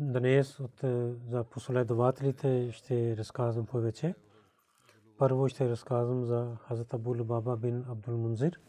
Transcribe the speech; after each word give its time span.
Днес 0.00 0.60
от, 0.60 0.84
е, 0.84 1.14
за 1.28 1.44
последователите 1.44 2.72
ще 2.72 3.16
разказвам 3.16 3.66
повече. 3.66 4.14
Първо 5.18 5.48
ще 5.48 5.68
разказвам 5.68 6.24
за 6.24 6.56
Хазрат 6.60 6.94
Абу 6.94 7.18
Лубаба 7.18 7.56
бин 7.56 7.84
Абдул 7.88 8.16
Мунзир. 8.16 8.60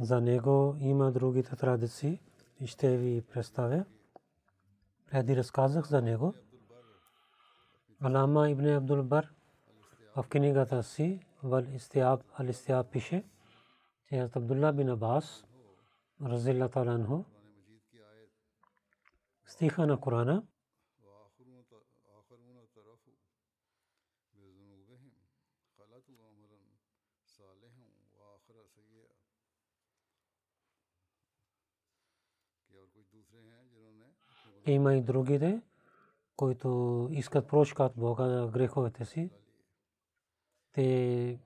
За 0.00 0.20
него 0.20 0.76
има 0.80 1.12
другите 1.12 1.56
традиции 1.56 2.20
и 2.60 2.66
ще 2.66 2.96
ви 2.96 3.22
представя. 3.22 3.84
Преди 5.10 5.36
разказах 5.36 5.88
за 5.88 6.02
него. 6.02 6.34
Алама 8.00 8.50
ибн 8.50 8.66
Абдул 8.66 9.02
Бар 9.02 9.32
в 10.16 10.24
книгата 10.28 10.82
си 10.82 11.26
Вал 11.42 11.64
Истиаб 11.74 12.20
Ал 12.38 12.46
Истиаб 12.46 12.90
пише, 12.90 13.24
че 14.08 14.18
Хазрат 14.18 14.36
Абдулла 14.36 14.72
бин 14.72 14.88
Абас 14.88 15.44
разилла 16.22 16.68
таala 16.68 16.92
анху 16.92 17.24
стиха 19.50 19.86
на 19.86 20.00
Корана 20.00 20.42
има 34.66 34.94
и 34.94 35.02
другите, 35.02 35.62
които 36.36 37.08
искат 37.10 37.48
прошка 37.48 37.82
от 37.82 37.92
Бога 37.96 38.28
за 38.28 38.50
греховете 38.52 39.04
си. 39.04 39.30
Те 40.72 41.40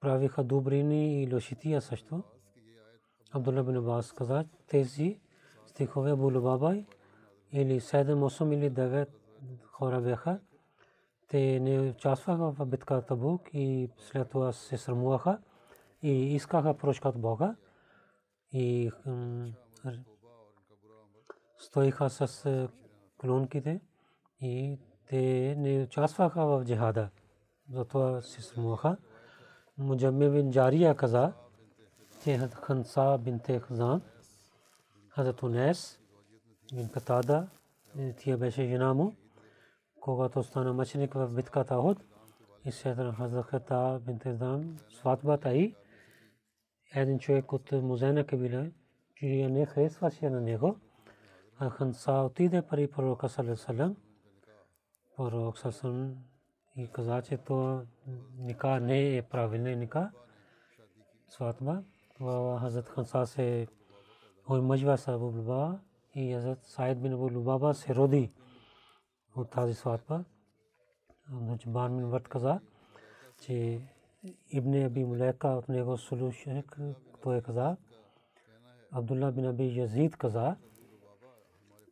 правиха 0.00 0.44
добрини 0.44 1.22
и 1.22 1.34
лошития 1.34 1.82
също. 1.82 2.24
Абдулла 3.36 3.62
бин 3.62 3.76
Абас 3.76 4.12
каза, 4.12 4.44
тези 4.66 5.20
стихове 5.66 6.10
Абу 6.10 6.30
Лубаба 6.30 6.74
или 7.52 7.80
7, 7.80 8.14
8 8.14 8.54
или 8.54 8.70
9 8.70 9.08
хора 9.72 10.00
бяха. 10.00 10.40
Те 11.28 11.60
не 11.60 11.80
участваха 11.80 12.50
в 12.52 12.66
битката 12.66 13.06
Табук 13.06 13.40
и 13.52 13.90
след 13.98 14.30
това 14.30 14.52
се 14.52 14.78
срамуваха 14.78 15.38
и 16.02 16.34
искаха 16.34 16.74
прошка 16.74 17.08
от 17.08 17.18
Бога. 17.18 17.56
И 18.52 18.90
стоиха 21.58 22.10
с 22.10 22.68
клонките 23.18 23.80
и 24.40 24.78
те 25.08 25.54
не 25.58 25.82
участваха 25.82 26.46
в 26.46 26.64
джихада. 26.64 27.08
Затова 27.70 28.20
се 28.20 28.42
срамуваха. 28.42 28.96
Муджамми 29.78 30.30
бин 30.30 30.50
Джария 30.50 30.94
каза, 30.94 31.32
че 32.26 32.38
Ханса 32.38 33.18
бинте 33.18 33.60
Хазан, 33.60 34.02
Хазрат 35.08 35.42
Унес 35.42 36.00
бин 36.74 36.88
Катада, 36.88 37.48
тя 38.18 38.36
беше 38.36 38.66
жена 38.66 38.94
му, 38.94 39.14
когато 40.00 40.42
стана 40.42 40.72
мъченик 40.72 41.14
в 41.14 41.34
битката 41.34 41.76
Охот, 41.78 42.04
и 42.64 42.72
след 42.72 43.14
Хазрат 43.14 43.46
Хата 43.46 44.00
бинте 44.06 44.30
Хазан, 44.30 44.78
сватбата 44.90 45.54
и 45.54 45.74
един 46.94 47.18
човек 47.18 47.52
от 47.52 47.72
Музена 47.72 48.26
кабила, 48.26 48.70
чия 49.14 49.50
не 49.50 49.66
харесваше 49.66 50.30
на 50.30 50.40
него, 50.40 50.76
а 51.58 51.70
Ханса 51.70 52.12
отиде 52.12 52.62
при 52.62 52.90
пророка 52.90 53.28
Салесалем, 53.28 53.96
пророк 55.16 55.58
Салесалем 55.58 56.16
и 56.76 56.88
каза, 56.88 57.22
че 57.22 57.36
това 57.36 57.82
ника 58.38 58.80
не 58.80 59.16
е 59.16 59.22
правилен 59.22 59.78
ника, 59.78 60.10
сватба. 61.28 61.82
Хазрат 62.18 62.88
Ханса 62.88 63.26
се 63.26 63.66
омъжва 64.50 64.98
с 64.98 65.08
Абу 65.08 65.24
Лубаба 65.24 65.78
и 66.14 66.34
Хазрат 66.34 66.64
Сайд 66.64 67.02
бин 67.02 67.12
Абу 67.12 67.30
Лубаба 67.34 67.74
се 67.74 67.94
роди 67.94 68.32
от 69.36 69.50
тази 69.50 69.74
сватба. 69.74 70.24
Нучбан 71.30 71.96
бин 71.96 72.06
Варт 72.06 72.28
каза, 72.28 72.60
че 73.40 73.80
Ибн 74.50 74.84
Аби 74.84 75.04
Мулека 75.04 75.48
от 75.48 75.68
него 75.68 75.96
слушах, 75.96 76.64
той 77.22 77.40
каза, 77.42 77.76
Абдулла 78.92 79.32
бин 79.32 79.46
Аби 79.46 79.78
Язид 79.78 80.16
каза, 80.16 80.56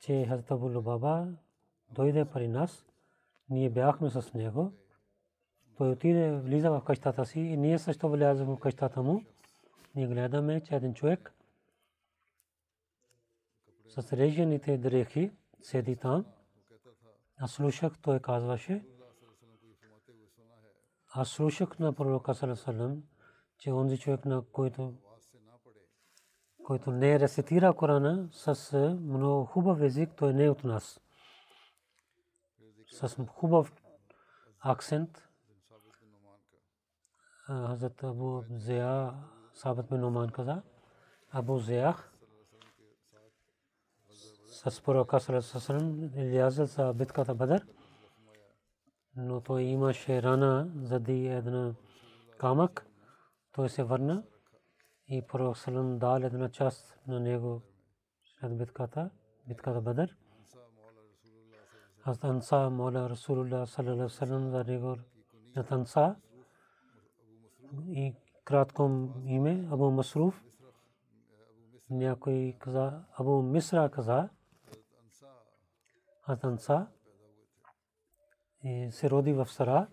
че 0.01 0.27
Хазрат 0.27 0.51
Абу 0.51 0.69
Лубаба 0.69 1.27
дойде 1.91 2.25
при 2.25 2.49
нас, 2.49 2.87
ние 3.51 3.71
бяхме 3.71 4.11
с 4.11 4.34
него. 4.34 4.73
Той 5.77 5.91
отиде, 5.91 6.33
влиза 6.37 6.71
в 6.71 6.84
къщата 6.84 7.25
си 7.25 7.41
и 7.41 7.57
ние 7.57 7.79
също 7.79 8.09
влязахме 8.09 8.55
в 8.55 8.59
къщата 8.59 9.03
му. 9.03 9.25
Ние 9.94 10.06
гледаме, 10.06 10.62
че 10.62 10.75
един 10.75 10.94
човек 10.94 11.34
с 13.88 14.12
режените 14.12 14.78
дрехи 14.78 15.32
седи 15.62 15.97
там. 15.97 16.27
Аз 17.37 17.53
слушах, 17.53 17.93
той 18.03 18.21
казваше, 18.21 18.87
аз 21.12 21.28
слушах 21.28 21.78
на 21.78 21.93
пророка 21.93 22.34
Салесалем, 22.34 23.03
че 23.59 23.72
онзи 23.72 23.99
човек, 23.99 24.25
на 24.25 24.44
който 24.53 24.94
който 26.65 26.91
не 26.91 27.21
рецитира 27.21 27.75
Корана 27.75 28.28
с 28.33 28.78
много 29.00 29.44
хубав 29.44 29.81
език, 29.81 30.10
той 30.16 30.34
не 30.34 30.44
е 30.44 30.50
от 30.50 30.65
нас. 30.65 31.00
С 32.91 33.27
хубав 33.28 33.74
акцент. 34.60 35.28
Хазрат 37.47 38.04
Абу 38.04 38.42
Зея 38.51 39.15
Сабат 39.54 39.89
бин 39.89 40.01
Номан 40.01 40.30
каза, 40.30 40.62
Абу 41.30 41.59
Зеях 41.59 42.12
с 44.47 44.83
пророка 44.83 45.21
Салесалем 45.21 46.04
излязъл 46.04 46.66
за 46.66 46.92
битката 46.92 47.34
Бадър, 47.34 47.66
но 49.16 49.41
той 49.41 49.62
имаше 49.62 50.22
рана 50.22 50.71
заради 50.77 51.27
една 51.27 51.74
камък, 52.39 52.86
той 53.53 53.68
се 53.68 53.84
върна 53.84 54.24
и 55.09 55.22
пророк 55.22 55.57
Салам 55.57 55.98
дал 55.98 56.16
една 56.16 56.50
част 56.50 56.98
на 57.07 57.21
него 57.21 57.62
след 58.24 58.59
битката, 58.59 59.10
битката 59.48 59.80
Бадър. 59.80 60.16
Аз 62.04 62.24
Анса 62.24 62.71
Мола 62.71 63.09
Расулулlah 63.09 63.65
саллалаху 63.65 63.80
алейхи 63.80 64.03
вассалам 64.03 64.50
за 64.50 64.65
него 64.65 64.97
на 65.57 65.66
Анса 65.71 66.16
и 67.89 68.15
кратко 68.45 69.11
име 69.27 69.69
Абу 69.71 69.91
Масруф. 69.91 70.45
Някой 71.91 72.57
каза, 72.59 73.05
Абу 73.19 73.43
Мисра 73.43 73.91
каза, 73.91 74.29
аз 76.27 76.45
Анса 76.45 76.87
и 78.65 78.89
се 78.91 79.11
роди 79.11 79.33
в 79.33 79.47
Сара. 79.47 79.87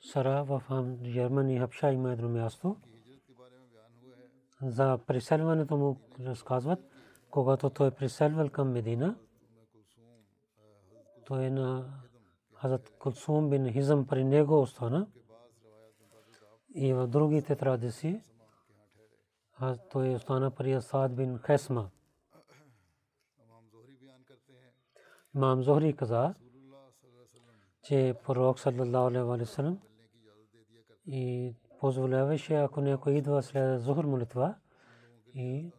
Сара 0.00 0.44
в 0.44 0.62
Германия, 1.02 1.60
Хапша 1.60 1.92
има 1.92 2.12
едно 2.12 2.28
място. 2.28 2.76
За 4.62 4.98
преселването 5.06 5.76
му 5.76 6.00
разказват, 6.20 6.78
когато 7.30 7.70
той 7.70 7.88
е 7.88 7.90
преселвал 7.90 8.50
към 8.50 8.72
Медина, 8.72 9.16
той 11.26 11.44
е 11.44 11.50
на 11.50 11.98
Хазрат 12.54 12.90
Кулсум 12.98 13.50
бин 13.50 13.72
Хизам 13.72 14.06
при 14.06 14.24
него 14.24 14.60
остана. 14.60 15.06
И 16.80 16.92
в 16.92 17.06
другите 17.06 17.56
традиции 17.56 18.22
той 19.90 20.14
остана 20.14 20.50
при 20.50 20.72
Асад 20.72 21.16
бин 21.16 21.38
Хесма. 21.38 21.90
Имам 25.34 25.62
Зохри 25.62 25.96
каза, 25.96 26.34
че 27.82 28.14
пророк 28.24 28.60
саллаллаху 28.60 29.06
алейхи 29.06 29.24
ва 29.24 29.46
саллям 29.46 29.80
и 31.06 31.54
позволяваше, 31.80 32.54
ако 32.54 32.80
някой 32.80 33.12
идва 33.14 33.42
след 33.42 33.80
Зохр 33.80 34.04
молитва 34.04 34.54
и, 35.34 35.72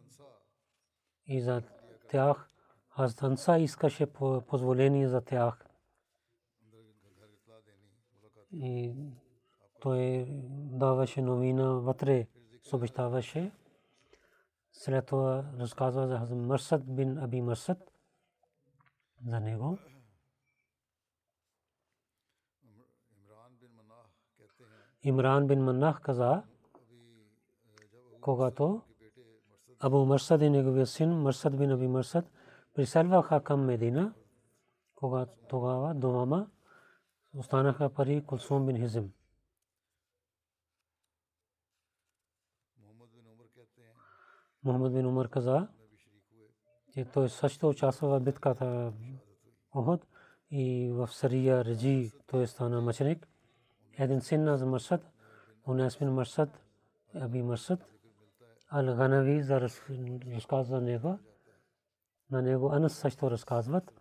и 1.26 1.40
за 1.40 1.62
тях 2.10 2.48
Хазданса 2.88 3.58
искаше 3.58 4.06
позволение 4.46 5.08
за 5.08 5.20
тях. 5.20 5.66
И 8.52 8.94
той 9.80 10.26
даваше 10.72 11.22
новина 11.22 11.70
вътре, 11.72 12.28
съобщаваше. 12.62 13.52
След 14.72 15.06
това 15.06 15.44
разказва 15.58 16.08
за 16.08 16.18
Хазм 16.18 16.38
Марсад 16.38 16.94
бин 16.94 17.18
Аби 17.18 17.40
Марсад 17.40 17.78
за 19.26 19.40
него. 19.40 19.78
Имран 25.02 25.46
бин 25.46 25.64
Манах 25.64 26.00
каза, 26.00 26.42
когато 28.20 28.82
Абу 29.80 30.04
Марсад 30.04 30.42
и 30.42 30.50
неговия 30.50 30.86
син 30.86 31.10
Марсад 31.10 31.58
бин 31.58 31.70
Аби 31.70 31.88
Марсад 31.88 32.30
приселваха 32.74 33.42
към 33.42 33.64
Медина, 33.64 34.14
когато 34.94 35.32
тогава 35.48 35.94
двама 35.94 36.50
останаха 37.34 37.90
пари 37.90 38.24
Кулсум 38.26 38.66
бин 38.66 38.76
Хизм. 38.76 39.04
Мухаммад 44.64 44.92
бин 44.92 45.06
Умар 45.06 45.28
каза, 45.28 45.68
че 46.92 47.04
той 47.04 47.28
също 47.28 47.68
участва 47.68 48.08
в 48.08 48.22
битката 48.22 48.92
Охот 49.74 50.06
и 50.50 50.90
в 50.92 51.08
Сария 51.08 51.64
Раджи 51.64 52.12
той 52.26 52.46
стана 52.46 52.80
мъченик. 52.80 53.28
Един 53.98 54.20
син 54.20 54.44
на 54.44 54.66
Марсад, 54.66 55.00
Унес 55.68 55.98
бин 55.98 56.12
Марсад, 56.12 56.48
Аби 57.14 57.42
Марсад, 57.42 57.80
Ал-Ганави 58.72 59.40
за 59.40 59.60
разказва 60.36 60.80
него. 60.80 61.18
На 62.30 62.42
него 62.42 62.72
Анас 62.72 62.92
също 62.92 63.30
разказват, 63.30 63.92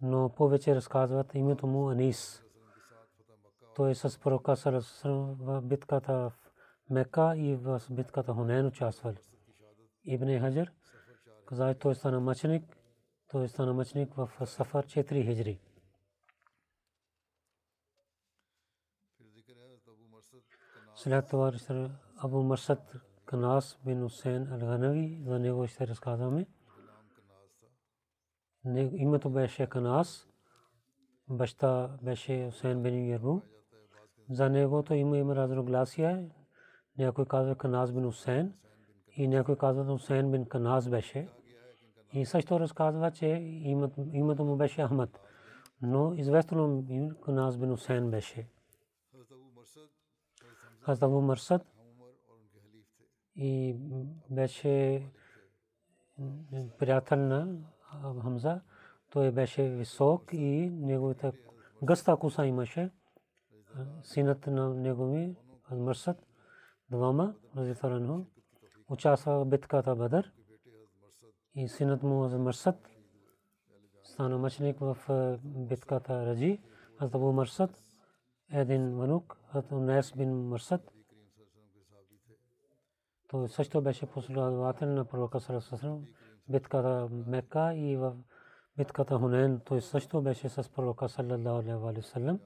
но 0.00 0.28
повече 0.28 0.74
разказват 0.74 1.34
името 1.34 1.66
му 1.66 1.90
Анис. 1.90 2.42
Той 3.76 3.90
е 3.90 3.94
с 3.94 4.18
пророка 4.20 4.56
в 5.04 5.62
битката 5.62 6.12
в 6.12 6.32
Мека 6.90 7.36
и 7.36 7.56
в 7.56 7.82
битката 7.90 8.32
Хунен 8.32 8.66
участвал. 8.66 9.14
Ибн 10.04 10.40
Хаджар 10.40 10.72
каза, 11.50 11.74
той 11.74 11.94
стана 11.94 12.20
мъченик, 12.20 12.76
той 13.28 13.48
стана 13.48 13.74
мъченик 13.74 14.14
в 14.14 14.46
Сафар 14.46 14.86
4 14.86 15.24
хиджри. 15.24 15.60
След 20.94 21.28
това 21.28 21.52
Абу 22.16 22.42
Марсад 22.42 22.92
Канас 23.24 23.78
бин 23.84 24.02
Хусейн 24.02 24.46
Ал-Ганави, 24.46 25.24
за 25.24 25.38
него 25.38 25.66
ще 25.66 25.86
разказваме. 25.86 26.46
Името 28.92 29.30
беше 29.30 29.66
Канас, 29.66 30.28
баща 31.28 31.98
беше 32.02 32.50
Хусейн 32.50 32.82
бин 32.82 33.08
Ярбу. 33.08 33.40
За 34.30 34.50
негото 34.50 34.94
има 34.94 35.18
има 35.18 35.36
разногласия. 35.36 36.30
Някой 36.98 37.26
казва 37.26 37.54
Канас 37.54 37.92
бин 37.92 38.04
Хусейн 38.04 38.54
и 39.20 39.28
някой 39.28 39.56
казва 39.56 39.84
Хусейн 39.84 40.30
бин 40.30 40.44
Канас 40.44 40.88
беше. 40.88 41.28
И 42.12 42.26
също 42.26 42.60
разказва, 42.60 43.10
че 43.10 43.26
името 44.12 44.44
му 44.44 44.56
беше 44.56 44.86
Ахмад. 44.86 45.20
Но 45.82 46.14
известно 46.14 46.84
Канас 47.24 47.58
бин 47.58 47.70
Хусейн 47.70 48.10
беше. 48.10 48.48
Хазрат 50.80 51.02
Абу 51.02 51.20
Марсад 51.20 51.62
и 53.36 53.76
беше 54.30 55.06
приятел 56.78 57.18
на 57.18 57.58
Хамза. 58.22 58.60
Той 59.10 59.30
беше 59.30 59.68
висок 59.68 60.32
и 60.32 60.70
неговата 60.70 61.32
гъста 61.82 62.16
коса 62.16 62.46
имаше. 62.46 62.90
Синът 64.02 64.46
на 64.46 64.74
негови 64.74 65.36
Марсад 65.70 66.26
двама, 66.90 67.34
разифаранху, 67.56 68.24
участва 68.90 69.44
в 69.44 69.48
битката 69.48 69.96
Бадър. 69.96 70.32
И 71.54 71.68
синът 71.68 72.02
му 72.02 72.38
Марсад 72.38 72.88
стана 74.02 74.38
мъченик 74.38 74.78
в 74.80 74.96
битката 75.44 76.26
Раджи. 76.26 76.60
Аз 76.98 77.14
Абу 77.14 77.32
Марсад 77.32 77.70
един 78.52 79.00
внук, 79.00 79.36
Унес 79.72 80.12
бин 80.16 80.48
Марсад. 80.48 80.92
Той 83.28 83.48
също 83.48 83.82
беше 83.82 84.06
последовател 84.06 84.88
на 84.88 85.04
пророка 85.04 85.40
Сарасасрам. 85.40 86.04
Битката 86.48 87.08
Мека 87.26 87.74
и 87.74 87.96
в 87.96 88.16
битката 88.76 89.18
Хунен 89.18 89.60
той 89.64 89.80
също 89.80 90.22
беше 90.22 90.48
с 90.48 90.72
пророка 90.72 91.08
саллаллаху 91.08 91.86
алейхи 91.86 92.02
ва 92.02 92.02
саллям. 92.02 92.40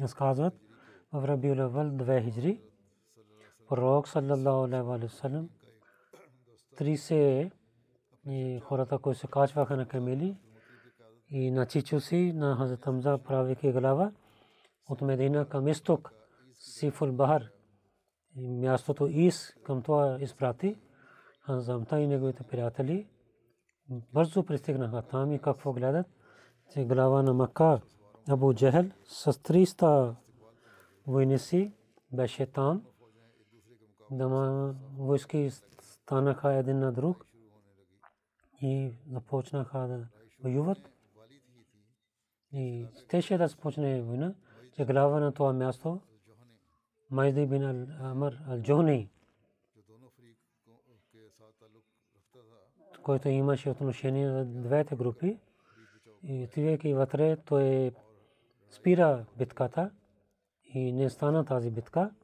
Разказват 0.00 0.54
в 1.12 1.28
Рабиул 1.28 1.60
Авал 1.60 1.84
2 1.84 2.24
хиджри. 2.24 2.67
Пророк 3.68 4.08
саллаллаху 4.08 4.64
алейхи 4.64 5.06
ва 5.06 5.08
саллям 5.08 5.48
30 6.78 7.50
и 8.26 8.60
хората, 8.60 8.98
които 8.98 9.20
се 9.20 9.26
качваха 9.26 9.76
на 9.76 9.88
камели 9.88 10.36
и 11.30 11.50
на 11.50 11.66
чичуси 11.66 12.32
на 12.34 12.56
Хазрат 12.56 12.84
Хамза 12.84 13.18
правейки 13.18 13.72
глава 13.72 14.12
от 14.88 15.00
Медина 15.00 15.48
към 15.48 15.68
изток, 15.68 16.12
Сифул 16.54 17.12
Бахар, 17.12 17.42
мястото 18.36 19.06
Ис 19.06 19.54
към 19.64 19.82
това 19.82 20.18
изпрати. 20.20 20.76
Ханзамта 21.40 22.00
и 22.00 22.06
неговите 22.06 22.42
приятели 22.42 23.08
бързо 24.12 24.44
пристигнаха 24.44 25.02
там 25.02 25.32
и 25.32 25.38
какво 25.38 25.72
гледат, 25.72 26.06
че 26.72 26.84
глава 26.84 27.22
на 27.22 27.34
Мака 27.34 27.80
Абу 28.28 28.54
Джехел 28.54 28.90
с 29.04 29.32
300 29.32 30.14
войници 31.06 31.72
беше 32.12 32.46
там. 32.46 32.82
Дама 34.10 34.74
войски 34.96 35.50
станаха 35.80 36.52
един 36.52 36.78
на 36.78 36.92
друг 36.92 37.26
и 38.62 38.92
започнаха 39.10 39.78
да 39.78 40.08
воюват. 40.42 40.90
И 42.52 42.86
щеше 43.04 43.38
да 43.38 43.48
започне 43.48 44.02
война 44.02 44.34
че 44.78 44.84
глава 44.84 45.20
на 45.20 45.32
това 45.32 45.52
място 45.52 46.00
Майди 47.10 47.46
бин 47.46 47.64
Амр 48.00 48.38
Ал-Джони, 48.48 49.08
който 53.02 53.28
имаше 53.28 53.70
отношение 53.70 54.30
за 54.30 54.44
двете 54.44 54.96
групи. 54.96 55.38
И 56.22 56.44
отивайки 56.44 56.94
вътре, 56.94 57.36
той 57.36 57.92
спира 58.70 59.26
битката 59.38 59.90
и 60.64 60.92
не 60.92 61.10
стана 61.10 61.44
тази 61.44 61.70
битка. 61.70 62.14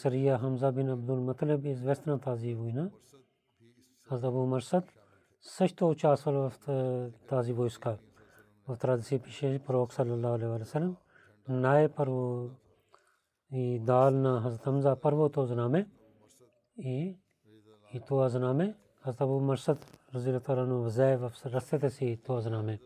Сария 0.00 0.38
Хамза 0.38 0.72
бин 0.72 0.88
Абдул 0.88 1.20
Матлеб 1.20 1.64
е 1.64 1.68
известна 1.68 2.20
тази 2.20 2.54
война. 2.54 2.90
Азабу 4.10 4.46
Марсад 4.46 4.84
също 5.40 5.88
участвал 5.88 6.50
в 6.50 7.12
тази 7.28 7.52
войска 7.52 7.98
в 8.68 8.76
традиция 8.76 9.22
пише 9.22 9.60
пророк 9.66 9.92
саллалаху 9.92 10.34
алейхи 10.34 10.58
ва 10.58 10.64
саллям 10.64 10.96
най 11.48 11.88
първо 11.88 12.50
и 13.52 13.78
дал 13.78 14.10
на 14.10 14.40
Хазрат 14.42 14.62
Хамза 14.62 14.96
първото 14.96 15.46
знаме 15.46 15.88
и 16.78 17.16
и 17.94 18.00
това 18.06 18.28
знаме 18.28 18.76
Хазрат 19.02 19.20
Абу 19.20 19.40
Марсад 19.40 19.98
разилата 20.14 20.56
рано 20.56 20.82
взе 20.82 21.16
в 21.16 21.32
ръцете 21.46 21.90
си 21.90 22.20
това 22.24 22.40
знаме 22.40 22.80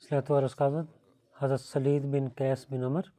след 0.00 0.24
това 0.24 0.42
разказват 0.42 0.88
Хазрат 1.32 1.60
Салид 1.60 2.10
бин 2.10 2.30
Кайс 2.30 2.66
бин 2.66 2.82
Амр 2.82 3.12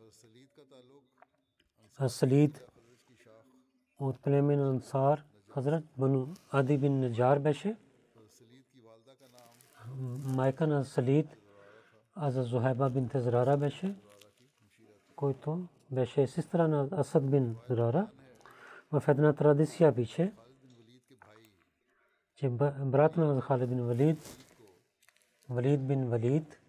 Салид 2.08 2.67
от 4.00 4.22
племен 4.22 4.62
Ансар 4.62 5.24
Хазрат 5.54 5.84
Бану 5.98 6.28
Ади 6.52 6.78
бин 6.78 7.00
Наджар 7.00 7.40
беше 7.40 7.78
майка 10.36 10.68
на 10.68 10.86
Салид 10.86 11.38
а 12.20 12.32
за 12.32 12.44
Зухайба 12.44 12.90
бин 12.90 13.10
Тезрара 13.10 13.58
беше, 13.58 13.96
който 15.16 15.68
беше 15.92 16.28
сестра 16.28 16.68
на 16.68 16.88
Асад 16.92 17.32
бин 17.32 17.56
Зурара. 17.70 18.08
В 18.92 19.04
една 19.08 19.34
традиция 19.34 19.96
пише, 19.96 20.34
че 22.36 22.50
брат 22.50 23.18
на 23.18 23.42
Халид 23.42 23.70
бин 23.70 23.86
Валид, 23.86 24.18
Валид 25.50 25.88
бин 25.88 26.10
Валид, 26.10 26.62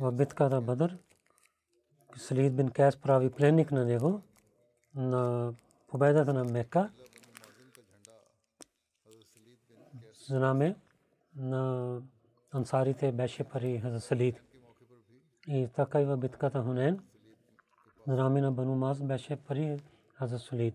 в 0.00 0.12
битката 0.12 0.60
Бадър, 0.60 0.98
Салид 2.16 2.56
бин 2.56 2.70
Кайс 2.70 2.96
прави 2.96 3.30
пленник 3.30 3.72
на 3.72 3.84
него 3.84 4.22
на 4.96 5.52
победата 5.88 6.32
на 6.32 6.44
Мека. 6.44 6.90
Знаме 10.26 10.76
на 11.36 12.02
ансарите 12.52 13.12
беше 13.12 13.44
пари 13.44 13.82
за 13.84 14.00
Салид. 14.00 14.42
И 15.48 15.68
така 15.76 16.00
и 16.00 16.04
в 16.04 16.16
битката 16.16 16.62
Хунен, 16.62 17.00
знаме 18.06 18.40
на 18.40 18.52
Бану 18.52 18.74
Маз 18.74 19.02
беше 19.02 19.36
пари 19.36 19.80
за 20.20 20.38
Салид. 20.38 20.74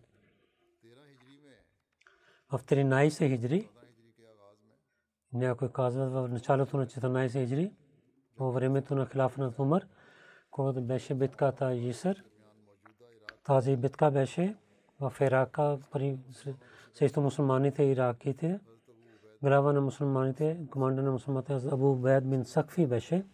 В 2.51 2.59
13 2.59 3.29
хиджри, 3.29 3.69
някой 5.33 5.71
казват 5.71 6.11
в 6.11 6.27
началото 6.31 6.77
на 6.77 6.87
14 6.87 7.31
хиджри, 7.31 7.73
по 8.35 8.51
времето 8.51 8.95
на 8.95 9.05
хилафа 9.05 9.41
на 9.41 9.53
Умар, 9.59 9.87
когато 10.51 10.81
беше 10.81 11.15
битката 11.15 11.75
Жисър. 11.75 12.23
Тази 13.43 13.77
битка 13.77 14.11
беше 14.11 14.55
в 14.99 15.13
Ирака 15.21 15.79
при 15.91 16.19
срещу 16.93 17.21
мусулманите 17.21 17.83
и 17.83 17.91
ираките. 17.91 18.59
Глава 19.41 19.73
на 19.73 19.81
мусулманите, 19.81 20.59
командир 20.71 21.03
на 21.03 21.11
мусулманите 21.11 21.53
Абу 21.53 21.95
Бейд 21.95 22.29
бин 22.29 22.45
Сакфи 22.45 22.87
беше. 22.87 23.25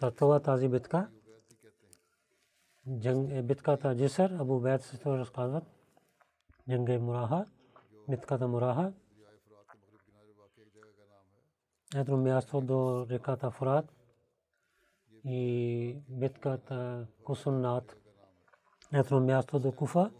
За 0.00 0.10
това 0.10 0.40
тази 0.40 0.68
битка, 0.68 1.08
е 3.30 3.42
битката 3.42 3.94
Жисър, 3.94 4.30
Абу 4.30 4.60
Бейд 4.60 4.82
се 4.82 4.98
разказват. 5.04 5.64
Джанге 6.70 6.98
Мураха, 6.98 7.46
битката 8.08 8.48
Мураха. 8.48 8.92
Ето 11.96 12.16
място 12.16 12.60
до 12.60 13.06
реката 13.10 13.50
Фурат 13.50 13.92
и 15.24 15.96
битката 16.08 17.06
Кусуннат. 18.90 19.06
Ето 19.06 19.20
място 19.20 19.58
до 19.58 19.72
Куфа. 19.72 20.10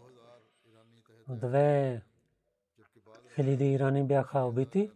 Две 1.29 2.01
хиляди 3.35 3.65
ирани 3.65 4.03
бяха 4.03 4.39
убити. 4.39 4.91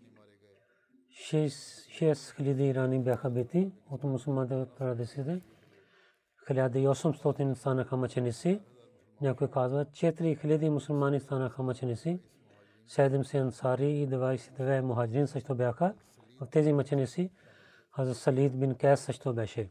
Шест 1.90 2.36
хиляди 2.36 2.64
ирани 2.64 3.00
бяха 3.00 3.30
бити 3.30 3.72
от 3.92 4.04
мусулманите 4.04 4.66
традициите. 4.78 5.42
1800 6.50 7.54
станаха 7.54 7.98
мъченици. 7.98 8.62
Някой 9.22 9.52
казва, 9.52 9.86
4000 9.86 10.70
мусулмани 10.70 11.20
станаха 11.20 11.64
мъченици. 11.64 12.20
70 12.90 13.42
ансари 13.42 13.92
и 13.92 14.08
22 14.08 14.82
мухаджирин 14.82 15.28
също 15.28 15.56
бяха. 15.56 15.94
В 16.42 16.48
тези 16.50 16.74
мъченици 16.74 17.32
Хазрат 17.96 18.18
Салид 18.18 18.60
бин 18.60 18.76
Кайс 18.76 19.00
също 19.00 19.34
беше. 19.34 19.70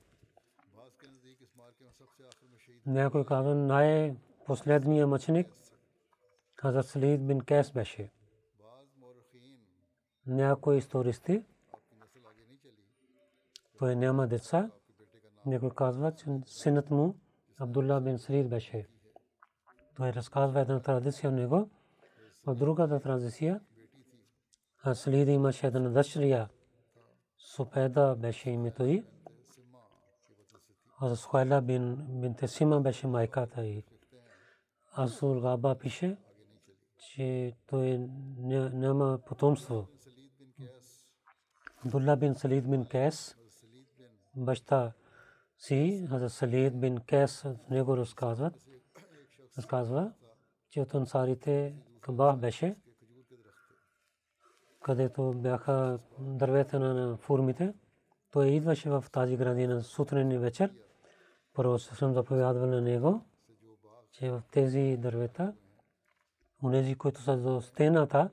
Някой 2.87 3.25
казва 3.25 3.55
най 3.55 4.17
последния 4.47 5.07
мъченик 5.07 5.53
Хазрат 6.55 6.87
Салид 6.87 7.27
бин 7.27 7.41
Кайс 7.41 7.73
беше. 7.73 8.11
Някои 10.27 10.77
истористи 10.77 11.45
той 13.79 13.97
няма 13.97 14.27
деца. 14.27 14.71
Някой 15.47 15.71
казва, 15.71 16.15
че 16.15 16.27
синът 16.47 16.91
му 16.91 17.17
Абдулла 17.59 18.01
бин 18.01 18.19
Салид 18.19 18.49
беше. 18.49 18.89
Той 19.97 20.13
разказва 20.13 20.61
една 20.61 20.81
традиция 20.81 21.31
от 21.31 21.37
него. 21.37 21.71
В 22.47 22.55
другата 22.55 23.01
традиция 23.01 23.61
Салид 24.93 25.29
имаше 25.29 25.67
една 25.67 25.89
дъщеря. 25.89 26.49
Супеда 27.39 28.17
беше 28.17 28.51
името 28.51 28.85
й. 28.85 29.05
Аз 31.05 31.21
Суайла 31.21 31.63
бин 31.63 31.97
бин 32.21 32.35
Тесима 32.35 32.81
беше 32.81 33.07
майката 33.07 33.65
й. 33.65 33.85
Асур 34.99 35.41
Габа 35.41 35.79
пише, 35.79 36.17
че 36.99 37.53
той 37.67 38.09
няма 38.73 39.19
потомство. 39.27 39.87
Абдулла 41.85 42.17
бин 42.17 42.35
Салид 42.35 42.71
бин 42.71 42.85
Кайс, 42.85 43.37
баща 44.37 44.93
си, 45.59 46.07
Хазрат 46.11 46.33
Салид 46.33 46.81
бин 46.81 46.99
Кайс, 46.99 47.45
него 47.71 47.97
разказват, 47.97 48.55
разказва, 49.59 50.13
че 50.71 50.81
от 50.81 50.95
ансарите 50.95 51.77
Кабах 52.01 52.37
беше, 52.37 52.77
където 54.83 55.33
бяха 55.37 55.99
дървета 56.19 56.81
на 56.81 57.17
фурмите. 57.17 57.75
Той 58.31 58.49
идваше 58.49 58.91
в 58.91 59.05
тази 59.13 59.37
градина 59.37 59.83
сутрин 59.83 60.31
и 60.31 60.39
вечер. 60.39 60.73
Първо 61.55 61.79
съм 61.79 62.13
заповядвал 62.13 62.67
на 62.67 62.81
него, 62.81 63.25
че 64.13 64.31
в 64.31 64.43
тези 64.51 64.97
дървета, 64.99 65.55
унези, 66.63 66.95
които 66.95 67.21
са 67.21 67.37
до 67.37 67.61
стената, 67.61 68.31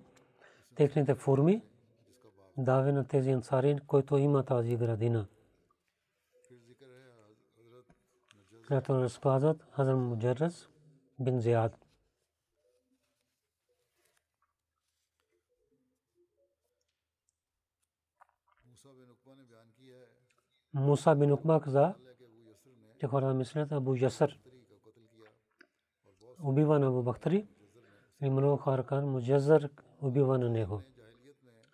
техните 0.75 1.15
форми, 1.15 1.63
даве 2.57 2.91
на 2.91 3.07
тези 3.07 3.31
ансари, 3.31 3.79
който 3.87 4.17
има 4.17 4.43
тази 4.43 4.77
градина. 4.77 5.27
Като 8.67 9.01
разказват 9.01 9.63
Хазар 9.71 9.95
Муджаррас 9.95 10.69
бин 11.19 11.39
Зияд. 11.39 11.85
Муса 20.73 21.15
бин 21.15 21.31
Укма 21.31 21.61
каза, 21.61 21.95
че 22.99 23.07
хората 23.07 23.33
мислят 23.33 23.71
Абу 23.71 23.95
Ясър. 23.95 24.39
Убива 26.43 26.79
на 26.79 26.87
Абу 26.87 27.03
Бахтари. 27.03 27.47
И 28.21 28.29
много 28.29 28.57
хора 28.57 28.83
казват, 28.83 29.11
Муджазър 29.11 29.69
убива 30.01 30.37
на 30.37 30.49
него. 30.49 30.81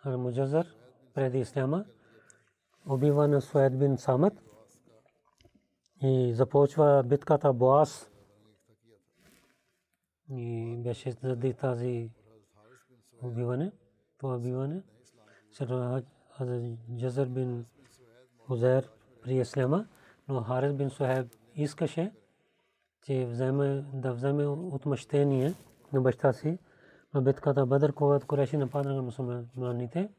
Муджазър 0.06 0.76
преди 1.14 1.40
Исляма 1.40 1.86
убива 2.90 3.28
на 3.28 3.42
Суед 3.42 3.80
бин 3.80 3.98
Самат 3.98 4.34
и 6.02 6.34
започва 6.34 7.04
битката 7.04 7.54
Боас. 7.54 8.12
И 10.30 10.76
беше 10.84 11.12
заради 11.12 11.54
тази 11.54 12.12
убиване, 13.24 13.72
това 14.18 14.36
убиване. 14.36 14.84
След 15.52 16.06
Джазър 16.98 17.28
бин 17.28 17.66
Хузер 18.40 18.90
при 19.22 19.40
Ислама, 19.40 19.88
но 20.28 20.44
Харис 20.44 20.74
бин 20.74 20.90
Сухайб 20.90 21.28
искаше, 21.56 22.14
че 23.04 23.26
вземе, 23.26 23.86
да 23.94 24.14
вземе 24.14 24.48
отмъщение 24.48 25.54
на 25.94 26.02
баща 26.02 26.34
си 26.34 26.60
на 27.14 27.22
битката 27.22 27.66
Бадър, 27.66 27.94
когато 27.94 28.28
Куреши 28.28 28.58
нападна 28.58 28.96
на 28.96 29.02
мусулманите. 29.02 30.10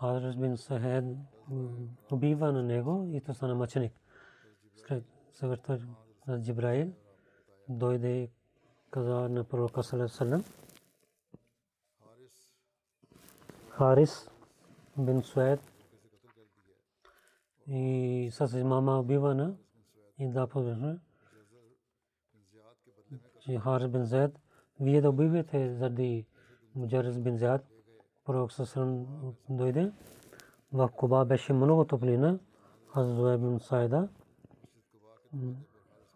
Харис 0.00 0.36
бин 0.36 0.56
Сухайб 0.56 1.04
убива 2.12 2.52
на 2.52 2.62
него 2.62 3.10
и 3.12 3.20
то 3.20 3.34
стана 3.34 3.54
мъченик. 3.54 3.92
След 4.76 5.04
съвърта 5.32 5.78
на 6.26 6.42
Джибраил 6.42 6.92
дойде 7.68 8.30
каза 8.90 9.28
на 9.28 9.44
пророка 9.44 9.82
Салам 9.82 10.44
Харис 13.68 14.30
бин 14.98 15.22
Суед 15.22 15.73
и 17.66 18.28
с 18.32 18.58
имама 18.58 18.98
убивана 19.00 19.56
и 20.18 20.28
да 20.28 20.46
подвижна 20.46 21.00
че 23.40 23.58
Харис 23.58 23.88
бин 23.88 24.04
Зайд 24.04 24.40
вие 24.80 25.00
да 25.00 25.10
убивате 25.10 25.74
заради 25.74 26.26
Муджарис 26.74 27.18
бин 27.18 27.38
Зайд 27.38 27.62
пророк 28.24 28.52
Сасран 28.52 29.06
дойде? 29.48 29.92
В 30.72 30.88
Куба 30.88 31.24
беше 31.24 31.52
много 31.52 31.84
топлина 31.84 32.38
Хазуа 32.94 33.38
бин 33.38 33.60
Сайда 33.60 34.08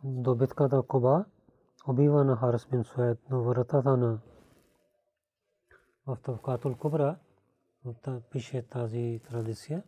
до 0.05 0.35
битката 0.35 0.83
Куба 0.83 1.25
убива 1.89 2.25
на 2.25 2.37
Харис 2.37 2.67
бин 2.71 2.85
Суед 2.85 3.19
до 3.31 3.43
вратата 3.43 3.97
на 3.97 4.19
в 6.07 6.17
Тавкатул 6.23 6.75
Кубра 6.75 7.17
пише 8.31 8.63
тази 8.63 9.21
традиция. 9.29 9.83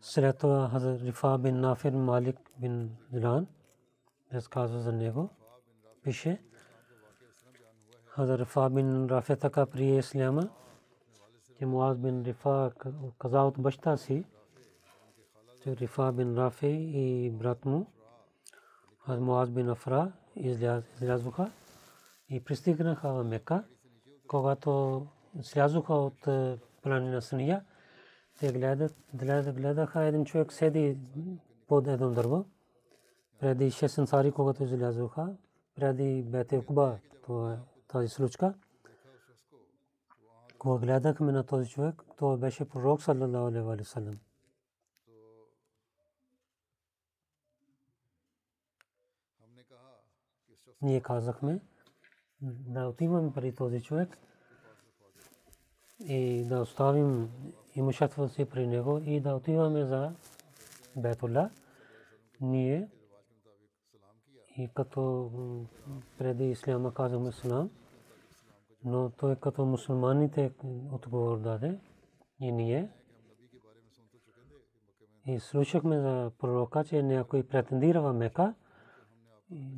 След 0.00 0.38
това 0.38 0.68
Хазар 0.68 0.98
Рифа 0.98 1.38
бин 1.38 1.60
Нафир 1.60 1.92
Малик 1.92 2.38
бин 2.58 2.96
Дилан 3.12 3.46
разказва 4.34 4.78
за 4.78 4.92
него. 4.92 5.30
Пише 6.02 6.42
Хазар 8.04 8.38
Рифа 8.38 8.70
бин 8.70 9.06
Рафе 9.10 9.36
така 9.36 9.66
прие 9.66 9.98
Исляма 9.98 10.50
че 11.58 11.66
Муаз 11.66 11.98
бин 11.98 12.22
Рифа 12.22 12.72
каза 13.18 13.40
от 13.40 13.58
баща 13.58 13.96
си, 13.96 14.24
че 15.62 15.76
Рифа 15.76 16.12
бин 16.12 16.38
Рафи 16.38 16.90
и 16.94 17.30
брат 17.30 17.64
му, 17.64 17.86
аз 19.06 19.20
Муаз 19.20 19.50
бин 19.50 19.68
Афра 19.68 20.12
излязоха 20.36 21.50
и 22.28 22.44
пристигнаха 22.44 23.12
в 23.12 23.24
Мека. 23.24 23.64
Когато 24.28 25.06
слязоха 25.42 25.94
от 25.94 26.28
планина 26.82 27.22
Сания, 27.22 27.64
те 28.38 28.52
гледат, 28.52 29.54
гледаха 29.54 30.04
един 30.04 30.24
човек 30.24 30.52
седи 30.52 30.98
под 31.66 31.86
едно 31.86 32.10
дърво. 32.10 32.44
Преди 33.40 33.70
6 33.70 33.98
ансари, 33.98 34.32
когато 34.32 34.64
излязоха, 34.64 35.36
преди 35.74 36.22
Бете 36.22 36.64
Куба, 36.66 36.98
е 37.30 37.56
тази 37.88 38.08
случка. 38.08 38.54
Кога 40.58 40.86
гледахме 40.86 41.32
на 41.32 41.46
този 41.46 41.70
човек, 41.70 42.02
той 42.16 42.36
беше 42.36 42.68
пророк, 42.68 43.02
саллалаху 43.02 43.84
саллям. 43.84 44.18
Ние 50.82 51.00
казахме 51.00 51.60
да 52.42 52.88
отиваме 52.88 53.32
при 53.32 53.54
този 53.54 53.82
и 56.00 56.44
да 56.48 56.60
имуществото 57.74 58.32
си 58.34 58.44
при 58.44 58.66
него 58.66 58.98
и 59.04 59.20
да 59.20 59.34
отиваме 59.34 59.84
за 59.84 60.12
Бетула. 60.96 61.50
Ние 62.40 62.88
и 64.56 64.68
като 64.74 65.30
преди 66.18 66.50
исляма 66.50 66.94
казахме 66.94 67.32
салам, 67.32 67.70
но 68.84 69.10
той 69.10 69.36
като 69.36 69.64
мусулманите 69.64 70.52
отговор 70.92 71.38
даде 71.38 71.78
и 72.40 72.52
ние. 72.52 72.88
И 75.26 75.40
слушахме 75.40 76.00
за 76.00 76.30
пророка, 76.38 76.84
че 76.84 77.02
някой 77.02 77.42
претендира 77.42 78.12
Мека. 78.12 78.54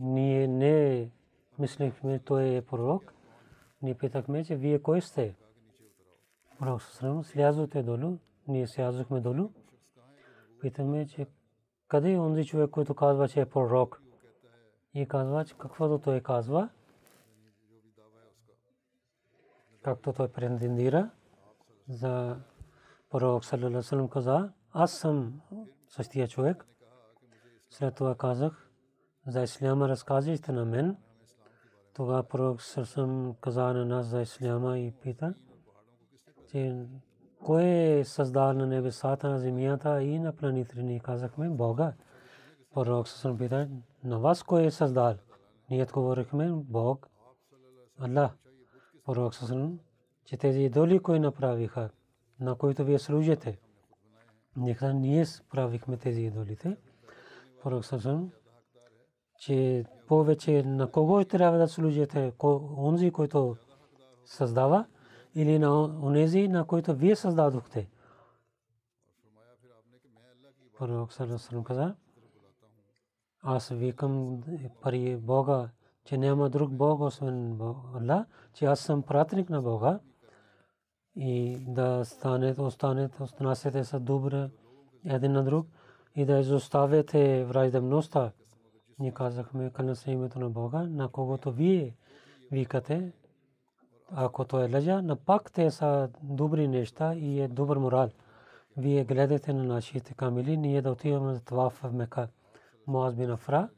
Ние 0.00 0.48
не 0.48 1.10
мислихме, 1.58 2.18
той 2.18 2.54
е 2.54 2.62
пророк. 2.62 3.14
Ние 3.82 3.94
питахме, 3.94 4.44
че 4.44 4.56
вие 4.56 4.82
кой 4.82 5.00
сте? 5.00 5.34
Пророк 6.60 6.82
слязохте 7.24 7.82
долу. 7.82 8.18
Ние 8.48 8.66
слязохме 8.66 9.20
долу. 9.20 9.50
Питаме, 10.60 11.06
че 11.06 11.26
къде 11.88 12.12
е 12.12 12.18
онзи 12.18 12.44
човек, 12.44 12.70
който 12.70 12.94
казва, 12.94 13.28
че 13.28 13.40
е 13.40 13.46
пророк? 13.46 14.02
И 14.94 15.08
казва, 15.08 15.44
че 15.44 15.54
каквото 15.58 15.98
той 15.98 16.20
казва, 16.20 16.68
както 19.82 20.12
той 20.12 20.28
претендира 20.28 21.10
за 21.88 22.36
пророк 23.10 23.44
саллалаху 23.44 24.08
каза, 24.08 24.52
аз 24.72 24.92
съм 24.92 25.40
същия 25.88 26.28
човек. 26.28 26.66
След 27.70 27.94
това 27.94 28.14
казах, 28.14 28.70
за 29.26 29.42
исляма 29.42 29.88
разказите 29.88 30.52
на 30.52 30.64
мен. 30.64 30.96
Тогава 31.94 32.22
пророк 32.22 32.62
съм 32.62 33.36
каза 33.40 33.62
на 33.62 33.84
нас 33.84 34.06
за 34.06 34.20
исляма 34.20 34.78
и 34.78 34.92
пита, 35.02 35.34
че 36.50 36.76
кой 37.44 37.64
е 37.64 38.04
създал 38.04 38.52
на 38.52 38.66
небесата, 38.66 39.30
на 39.30 39.38
земята 39.38 40.02
и 40.02 40.18
на 40.18 40.32
планетите. 40.32 40.82
Ние 40.82 41.00
казахме 41.00 41.48
Бога. 41.48 41.92
Пророк 42.74 43.08
съм 43.08 43.38
пита, 43.38 43.68
на 44.04 44.18
вас 44.18 44.42
кой 44.42 44.64
е 44.64 44.70
създал? 44.70 45.14
Ние 45.70 45.82
отговорихме 45.82 46.50
Бог, 46.52 47.08
Аллах. 48.00 48.36
Пророк 49.04 49.34
съм, 49.34 49.78
че 50.24 50.36
тези 50.36 50.60
идоли 50.60 50.98
кой 50.98 51.20
направиха, 51.20 51.90
на 52.40 52.54
които 52.54 52.84
вие 52.84 52.98
служите. 52.98 53.58
Нека 54.56 54.94
ние 54.94 55.24
правихме 55.50 55.96
тези 55.96 56.20
идолите. 56.20 56.76
Пророк 57.62 57.84
съм, 57.84 58.30
че 59.38 59.84
повече 60.08 60.62
на 60.62 60.90
кого 60.90 61.24
трябва 61.24 61.58
да 61.58 61.68
служите, 61.68 62.32
онзи, 62.76 63.10
който 63.10 63.56
създава, 64.24 64.86
или 65.34 65.58
на 65.58 65.82
онези, 65.82 66.48
на 66.48 66.64
които 66.64 66.94
вие 66.94 67.16
създадохте. 67.16 67.88
Пророк 70.78 71.12
Салесалам 71.12 71.64
каза, 71.64 71.94
аз 73.42 73.68
викам 73.68 74.42
пари 74.82 75.16
Бога, 75.16 75.68
че 76.04 76.18
няма 76.18 76.50
друг 76.50 76.72
Бог, 76.72 77.00
освен 77.00 77.60
Аллах, 77.94 78.26
че 78.54 78.64
аз 78.64 78.80
съм 78.80 79.02
пратник 79.02 79.50
на 79.50 79.62
Бога 79.62 80.00
и 81.16 81.58
да 81.68 82.04
станете, 82.04 82.60
останете, 82.60 83.22
останасете 83.22 83.84
са 83.84 84.00
добре 84.00 84.50
един 85.04 85.32
на 85.32 85.44
друг 85.44 85.66
и 86.16 86.24
да 86.24 86.38
изоставяте 86.38 87.44
враждебността. 87.44 88.32
Ние 88.98 89.12
казахме 89.12 89.70
към 89.70 89.94
името 90.06 90.38
на 90.38 90.50
Бога, 90.50 90.82
на 90.82 91.08
когото 91.08 91.52
вие 91.52 91.96
викате, 92.52 93.12
ако 94.14 94.44
то 94.44 94.64
е 94.64 94.72
лъжа, 94.72 95.02
на 95.02 95.16
пак 95.16 95.52
те 95.52 95.70
са 95.70 96.08
добри 96.22 96.68
неща 96.68 97.14
и 97.14 97.40
е 97.40 97.48
добър 97.48 97.76
морал. 97.76 98.10
Вие 98.76 99.04
гледате 99.04 99.52
на 99.52 99.64
нашите 99.64 100.14
камили, 100.14 100.56
ние 100.56 100.82
да 100.82 100.90
отиваме 100.90 101.34
за 101.34 101.40
това 101.40 101.70
в 101.70 101.92
Мека. 101.92 102.28
Муаз 102.86 103.14
бин 103.14 103.30
Афра 103.30 103.68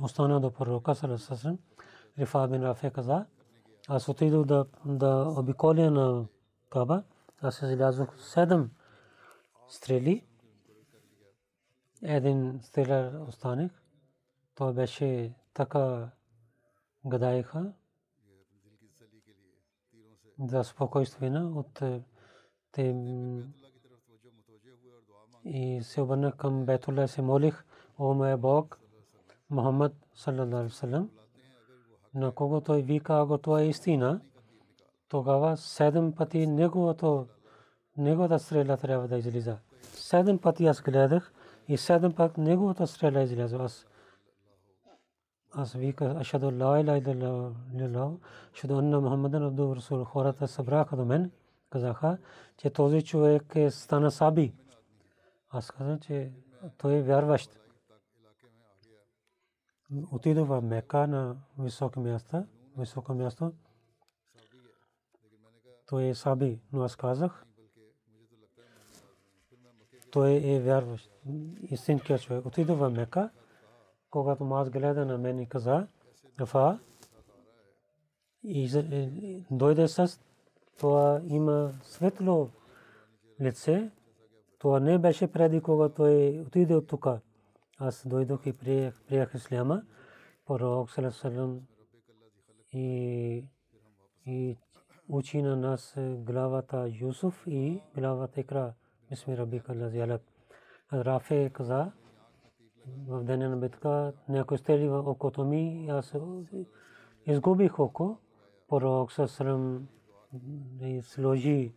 остана 0.00 0.40
до 0.40 0.50
пророка 0.50 0.94
Салесасен. 0.94 1.58
Рифа 2.18 2.48
бин 2.48 2.62
Рафе 2.62 2.90
каза, 2.90 3.26
аз 3.88 4.08
отидох 4.08 4.44
да, 4.46 4.66
да 4.84 5.34
обиколя 5.38 5.90
на 5.90 6.24
Каба. 6.70 7.02
Аз 7.42 7.62
излязох 7.62 8.20
седем 8.20 8.70
стрели. 9.68 10.24
Един 12.02 12.60
стреляр 12.62 13.12
останах. 13.28 13.70
Той 14.54 14.72
беше 14.72 15.32
така 15.54 16.08
гадаеха 17.06 17.72
за 20.44 20.64
спокойствие 20.64 21.30
от 21.38 21.82
те 22.72 22.94
и 25.44 25.82
се 25.82 26.00
обърнах 26.00 26.36
към 26.36 26.64
Бетулла 26.64 27.08
се 27.08 27.22
молих, 27.22 27.64
о 27.98 28.14
моя 28.14 28.36
Бог, 28.36 28.80
Мухаммад 29.50 29.92
саллалаху 30.14 31.06
на 32.14 32.32
кого 32.32 32.60
той 32.60 32.82
вика, 32.82 33.18
ако 33.18 33.38
това 33.38 33.60
е 33.60 33.68
истина, 33.68 34.20
тогава 35.08 35.56
седем 35.56 36.12
пъти 36.12 36.46
неговото 36.46 37.26
неговата 37.96 38.38
стрела 38.38 38.76
трябва 38.76 39.08
да 39.08 39.16
излиза. 39.16 39.58
Седем 39.82 40.38
пъти 40.38 40.66
аз 40.66 40.82
гледах 40.82 41.32
и 41.68 41.76
седем 41.76 42.12
пъти 42.12 42.40
неговата 42.40 42.86
стрела 42.86 43.22
изляза. 43.22 43.56
Аз 43.56 43.86
аз 45.56 45.72
вика 45.72 46.04
ашаду 46.04 46.50
ла 46.50 46.80
иляха 46.80 47.00
илlallah 47.00 48.18
ашаду 48.54 48.78
анна 48.78 49.00
мухаммадан 49.00 49.42
абду 49.42 49.76
расул 49.76 50.04
хората 50.04 50.48
събраха 50.48 50.96
до 50.96 51.04
мен 51.04 51.30
казаха 51.70 52.18
че 52.56 52.70
този 52.70 53.02
човек 53.02 53.52
е 53.54 53.70
стана 53.70 54.10
саби 54.10 54.54
аз 55.50 55.70
казах 55.70 56.00
че 56.00 56.32
той 56.78 56.94
е 56.94 57.02
вярващ 57.02 57.60
отидох 60.12 60.48
в 60.48 60.62
Мека 60.62 61.06
на 61.06 61.36
високо 61.58 62.00
място 62.00 62.44
високо 62.78 63.14
място 63.14 63.52
той 65.86 66.04
е 66.04 66.14
саби 66.14 66.60
но 66.72 66.82
аз 66.82 66.96
казах 66.96 67.46
той 70.10 70.40
е 70.44 70.60
вярващ 70.60 71.10
истинският 71.70 72.22
човек 72.22 72.46
отидох 72.46 72.78
в 72.78 72.90
Мека 72.90 73.30
когато 74.10 74.44
Маз 74.44 74.70
гледа 74.70 75.06
на 75.06 75.18
мен 75.18 75.38
и 75.38 75.48
каза, 75.48 75.86
Рафа, 76.40 76.78
и 78.44 79.44
дойде 79.50 79.88
с 79.88 80.20
това 80.78 81.20
има 81.26 81.72
светло 81.82 82.50
лице. 83.40 83.90
Това 84.58 84.80
не 84.80 84.98
беше 84.98 85.32
преди, 85.32 85.60
когато 85.60 85.94
той 85.94 86.40
отиде 86.46 86.74
от 86.74 86.86
тук. 86.86 87.06
Аз 87.78 88.06
дойдох 88.06 88.46
и 88.46 88.52
приех, 88.52 88.94
приех 89.08 89.34
исляма. 89.34 89.82
Пророк 90.46 90.90
Салесалам 90.90 91.60
и, 92.72 93.44
и 94.26 94.56
учи 95.08 95.42
на 95.42 95.56
нас 95.56 95.94
главата 95.98 96.88
Юсуф 97.00 97.44
и 97.46 97.80
главата 97.96 98.40
Икра. 98.40 98.72
Бисми 99.10 99.36
Рабика 99.36 99.74
Лазиалак. 99.74 100.22
Рафе 100.92 101.50
каза, 101.52 101.92
в 103.08 103.24
деня 103.24 103.48
на 103.48 103.56
битка 103.56 104.12
някой 104.28 104.58
стели 104.58 104.88
в 104.88 105.10
окото 105.10 105.44
ми, 105.44 105.88
аз 105.90 106.14
изгубих 107.26 107.78
око. 107.78 108.18
Пророк 108.68 109.12
Сасрам 109.12 109.88
сложи 111.02 111.74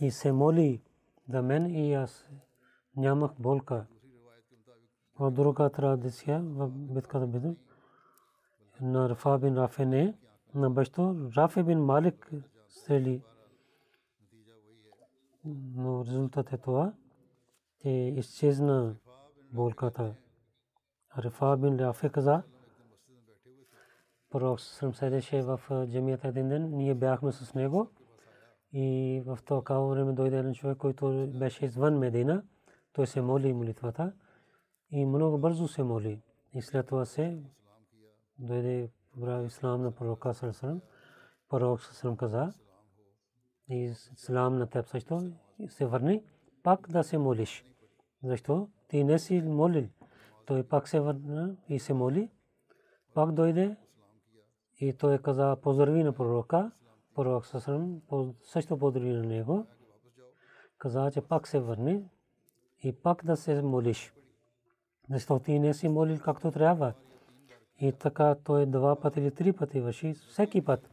и 0.00 0.10
се 0.10 0.32
моли 0.32 0.82
за 1.28 1.42
мен 1.42 1.66
и 1.66 1.94
аз 1.94 2.28
нямах 2.96 3.30
болка. 3.38 3.86
В 5.18 5.30
друга 5.30 5.70
традиция 5.70 6.42
в 6.44 6.68
битката 6.68 7.26
Бидр 7.26 7.54
на 8.80 9.08
Рафа 9.08 9.38
бин 9.38 9.58
Рафе 9.58 9.86
не, 9.86 10.18
на 10.54 10.70
баща 10.70 11.14
Рафе 11.36 11.62
бин 11.62 11.78
Малик 11.78 12.30
стрели. 12.68 13.22
Но 15.74 16.04
резултат 16.04 16.52
е 16.52 16.58
това, 16.58 16.92
че 17.80 17.88
изчезна 17.90 18.96
болката. 19.54 20.14
Рифа 21.18 21.56
бин 21.56 21.80
Рафе 21.80 22.08
каза, 22.08 22.42
пророк 24.30 24.60
Сърм 24.60 24.94
седеше 24.94 25.42
в 25.42 25.60
джамията 25.90 26.28
един 26.28 26.48
ден, 26.48 26.70
ние 26.70 26.94
бяхме 26.94 27.32
с 27.32 27.54
него 27.54 27.90
и 28.72 29.22
в 29.26 29.38
това 29.44 29.78
време 29.80 30.12
дойде 30.12 30.38
един 30.38 30.54
човек, 30.54 30.78
който 30.78 31.30
беше 31.34 31.64
извън 31.64 31.98
Медина, 31.98 32.42
той 32.92 33.06
се 33.06 33.20
моли 33.20 33.52
молитвата 33.52 34.12
и 34.90 35.06
много 35.06 35.38
бързо 35.38 35.68
се 35.68 35.82
моли. 35.82 36.22
И 36.52 36.62
след 36.62 36.86
това 36.86 37.04
се 37.04 37.42
дойде 38.38 38.90
в 39.16 39.46
ислам 39.46 39.82
на 39.82 39.92
пророка 39.92 40.34
Сърм, 40.34 40.80
пророк 41.48 41.80
Сърм 41.80 42.16
каза, 42.16 42.52
и 43.68 43.94
ислам 44.12 44.58
на 44.58 44.66
теб 44.66 44.86
също 44.86 45.32
се 45.68 45.86
върни, 45.86 46.24
пак 46.62 46.88
да 46.90 47.04
се 47.04 47.18
молиш. 47.18 47.64
Защо? 48.22 48.68
Ти 48.88 49.04
не 49.04 49.18
си 49.18 49.42
молил. 49.42 49.88
Той 50.46 50.62
пак 50.62 50.88
се 50.88 51.00
върна 51.00 51.56
и 51.68 51.78
се 51.78 51.94
моли. 51.94 52.30
Пак 53.14 53.32
дойде 53.32 53.76
и 54.80 54.92
той 54.92 55.18
каза 55.18 55.56
поздрави 55.62 56.02
на 56.02 56.12
пророка. 56.12 56.70
Пророк 57.14 57.46
Сасрам 57.46 58.00
също 58.42 58.78
поздрави 58.78 59.12
на 59.12 59.22
него. 59.22 59.66
Каза, 60.78 61.10
че 61.10 61.20
пак 61.20 61.48
се 61.48 61.60
върне 61.60 62.02
и 62.82 62.92
пак 62.92 63.24
да 63.24 63.36
се 63.36 63.62
молиш. 63.62 64.14
Защото 65.10 65.44
ти 65.44 65.58
не 65.58 65.74
си 65.74 65.88
молил 65.88 66.18
както 66.18 66.50
трябва. 66.50 66.92
И 67.80 67.92
така 67.92 68.36
той 68.44 68.66
два 68.66 69.00
пъти 69.00 69.20
или 69.20 69.30
три 69.30 69.52
пъти 69.52 69.80
върши. 69.80 70.14
Всеки 70.14 70.64
път. 70.64 70.90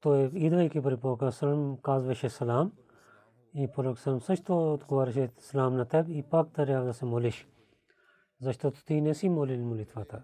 Той 0.00 0.30
идвайки 0.34 0.82
при 0.82 0.96
пророка 0.96 1.32
Сасрам 1.32 1.78
казваше 1.82 2.30
салам. 2.30 2.72
И 3.54 3.68
пророк 3.68 3.98
съм 3.98 4.20
също 4.20 4.72
отговаряше 4.72 5.30
салам 5.38 5.76
на 5.76 5.84
теб 5.84 6.06
и 6.08 6.22
пак 6.22 6.52
трябва 6.52 6.86
да 6.86 6.94
се 6.94 7.04
молиш. 7.04 7.48
Защото 8.40 8.84
ти 8.84 9.00
не 9.00 9.14
си 9.14 9.28
молил 9.28 9.64
молитвата. 9.64 10.22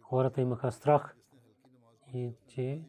Хората 0.00 0.40
имаха 0.40 0.72
страх, 0.72 1.16
и 2.14 2.34
че 2.48 2.82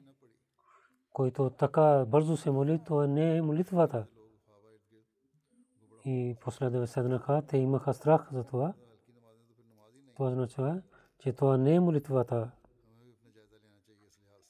който 1.17 1.50
така 1.50 2.06
бързо 2.08 2.38
се 2.38 2.52
моли, 2.52 2.80
то 2.86 3.08
не 3.08 3.38
е 3.38 3.41
молитвата. 3.41 4.06
И 6.06 6.36
после 6.41 6.70
да 6.70 6.88
седнаха, 6.88 7.41
те 7.48 7.58
имаха 7.58 7.93
страх 7.93 8.28
за 8.32 8.43
това. 8.43 8.74
Това 10.15 10.30
означава, 10.30 10.82
че 11.20 11.34
това 11.34 11.58
не 11.58 11.76
е 11.76 11.80
молитвата. 11.80 12.52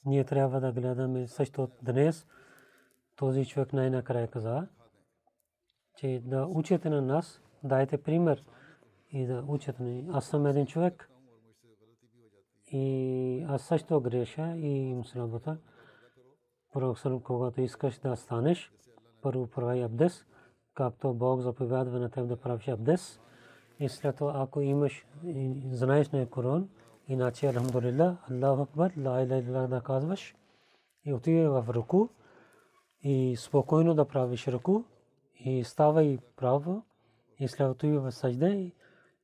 Ние 0.06 0.24
трябва 0.24 0.60
да 0.60 0.72
гледаме 0.72 1.28
също 1.28 1.70
днес. 1.82 2.28
Този 3.16 3.46
човек 3.46 3.74
най-накрая 3.74 4.28
каза, 4.28 4.68
че 5.98 6.22
да 6.26 6.46
учите 6.46 6.90
на 6.90 7.02
нас, 7.02 7.42
дайте 7.64 7.98
пример 7.98 8.44
и 9.12 9.26
да 9.26 9.44
учат 9.48 9.80
ни. 9.80 10.10
Аз 10.12 10.26
съм 10.26 10.46
един 10.46 10.66
човек 10.66 11.10
и 12.72 13.46
аз 13.48 13.62
също 13.62 14.02
греша 14.02 14.56
и 14.56 14.90
им 14.90 15.06
се 15.06 15.20
работа. 15.20 15.58
Пророк 16.74 17.00
съм, 17.00 17.20
когато 17.20 17.62
искаш 17.62 17.98
да 17.98 18.16
станеш, 18.16 18.72
първо 19.22 19.48
прави 19.48 19.82
абдес, 19.82 20.26
както 20.74 21.14
Бог 21.14 21.42
заповядва 21.42 22.00
на 22.00 22.10
теб 22.10 22.28
да 22.28 22.38
правиш 22.38 22.68
абдес. 22.68 23.20
И 23.80 23.90
след 23.90 24.16
това, 24.16 24.34
ако 24.36 24.62
имаш, 24.62 25.06
знаеш 25.72 26.10
на 26.10 26.30
Коран, 26.30 26.70
иначе, 27.08 27.46
Алхамдулилlah, 27.46 28.16
Аллаху 28.32 28.62
Акбар, 28.62 28.92
Ла 28.98 29.22
иля 29.22 29.38
иля 29.38 29.68
да 29.68 29.82
казваш, 29.82 30.36
и 31.06 31.14
отивай 31.14 31.48
в 31.48 31.66
руку, 31.70 32.08
и 33.02 33.36
спокойно 33.38 33.96
да 33.96 34.06
правиш 34.06 34.48
руку, 34.48 34.84
и 35.40 35.64
ставай 35.64 36.18
право 36.36 36.84
и 37.40 37.48
след 37.48 37.78
това 37.78 38.00
в 38.00 38.12
сажда 38.12 38.56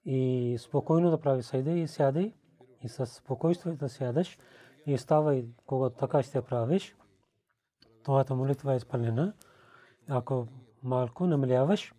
и 0.05 0.57
спокойно 0.59 1.11
да 1.11 1.19
прави 1.19 1.43
сажда 1.43 1.71
и 1.71 1.87
сядай 1.87 2.33
и 2.81 2.89
с 2.89 3.05
спокойствие 3.05 3.73
да 3.73 3.89
сядаш 3.89 4.37
и 4.85 4.97
ставай, 4.97 5.45
когато 5.65 5.95
така 5.95 6.23
ще 6.23 6.41
правиш. 6.41 6.95
Твоята 8.03 8.35
молитва 8.35 8.73
е 8.73 8.77
изпълнена. 8.77 9.33
Ако 10.09 10.47
малко 10.83 11.27
намаляваш, 11.27 11.93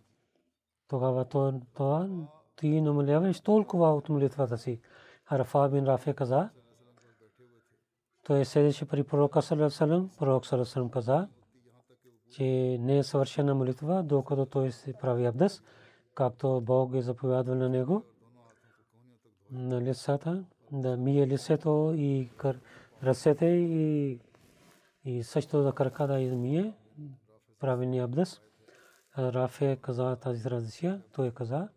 тогава 0.87 1.25
това 1.25 2.09
ти 2.55 2.81
намаляваш 2.81 3.41
толкова 3.41 3.95
от 3.95 4.09
молитвата 4.09 4.57
си. 4.57 4.81
Рафа 5.31 5.69
бин 5.69 5.85
Рафе 5.85 6.13
каза, 6.13 6.49
той 8.23 8.45
седеше 8.45 8.87
при 8.87 9.03
пророка 9.03 9.41
Салам, 9.41 10.09
пророк 10.19 10.45
Салам 10.45 10.89
каза, 10.89 11.27
че 12.35 12.77
не 12.79 12.97
е 12.97 13.03
съвършена 13.03 13.55
молитва, 13.55 14.03
докато 14.03 14.45
той 14.45 14.71
се 14.71 14.93
прави 14.93 15.25
абдес, 15.25 15.63
както 16.15 16.61
Бог 16.61 16.95
е 16.95 17.01
заповядал 17.01 17.55
на 17.55 17.69
него. 17.69 18.03
На 19.51 19.81
лицата, 19.81 20.45
да 20.71 20.97
мие 20.97 21.27
лицето 21.27 21.93
и 21.97 22.31
ръцете 23.03 23.45
и, 23.45 24.19
и 25.05 25.23
също 25.23 25.63
да 25.63 25.71
крака 25.71 26.07
да 26.07 26.19
измие 26.19 26.73
правилния 27.59 28.03
абдес. 28.03 28.41
Рафе 29.17 29.77
каза 29.81 30.15
тази 30.15 30.43
традиция, 30.43 31.01
той 31.13 31.31
каза, 31.31 31.69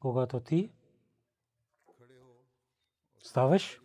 когато 0.00 0.40
ти 0.40 0.72
ставаш 3.18 3.80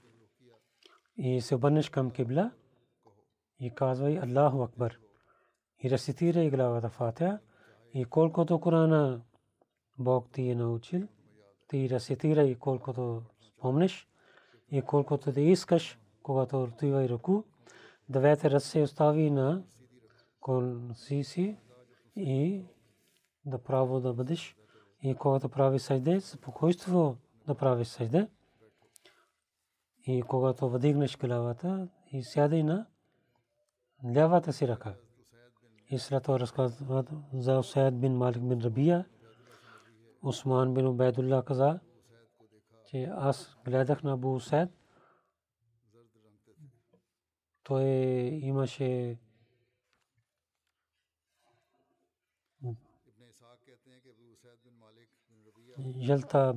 и 1.17 1.41
се 1.41 1.55
обърнеш 1.55 1.89
към 1.89 2.11
кибла 2.11 2.51
и 3.59 3.75
казвай 3.75 4.19
Аллаху 4.19 4.63
Акбар 4.63 4.97
и 5.83 5.89
рецитирай 5.89 6.49
главата 6.49 6.89
Фатиха 6.89 7.39
и 7.93 8.05
колкото 8.05 8.59
Корана 8.59 9.21
Бог 9.99 10.31
ти 10.31 10.49
е 10.49 10.55
научил, 10.55 11.07
ти 11.67 11.89
рецитирай 11.89 12.55
колкото 12.55 13.23
спомнеш 13.41 14.07
и 14.71 14.81
колкото 14.81 15.33
ти 15.33 15.41
искаш, 15.41 15.99
когато 16.23 16.63
отивай 16.63 17.09
ръку, 17.09 17.43
двете 18.09 18.51
ръце 18.51 18.81
остави 18.81 19.29
на 19.31 19.63
колси 20.39 21.23
си 21.23 21.57
и 22.15 22.65
да 23.45 23.63
право 23.63 23.99
да 23.99 24.13
бъдеш 24.13 24.55
и 25.03 25.15
когато 25.15 25.49
прави 25.49 25.79
сайде, 25.79 26.21
спокойство 26.21 27.17
да 27.47 27.55
прави 27.55 27.85
сайде 27.85 28.27
и 30.03 30.21
когато 30.21 30.69
въдигнеш 30.69 31.17
главата 31.17 31.87
и 32.11 32.23
сядай 32.23 32.63
на 32.63 32.87
лявата 34.15 34.53
си 34.53 34.67
ръка. 34.67 34.95
И 35.89 35.99
след 35.99 36.23
това 36.23 36.39
разказва 36.39 37.05
за 37.33 37.59
Усайд 37.59 37.99
бин 37.99 38.17
Малик 38.17 38.43
бин 38.43 38.61
Рабия. 38.61 39.05
Усман 40.21 40.73
бин 40.73 40.85
Убайдулlah 40.85 41.43
каза, 41.43 41.79
че 42.85 43.03
аз 43.03 43.57
гледах 43.65 44.03
на 44.03 44.13
Абу 44.13 44.35
Усайд. 44.35 44.69
Той 47.63 47.83
имаше 48.41 49.17
жълта 55.99 56.53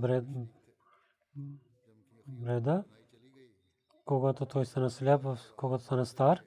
бреда, 2.27 2.85
когато 4.05 4.47
той 4.47 4.67
стана 4.67 4.91
сляп, 4.91 5.25
когато 5.57 5.85
стана 5.85 6.07
стар 6.07 6.43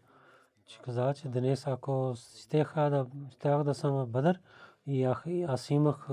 че 0.66 0.82
каза, 0.82 1.14
че 1.14 1.28
днес 1.28 1.68
ако 1.68 2.14
щеха 2.16 2.90
да, 2.90 3.08
щях 3.32 3.64
да 3.64 3.74
съм 3.74 4.06
Бадър 4.06 4.40
и 4.86 5.04
аз 5.48 5.70
имах 5.70 6.10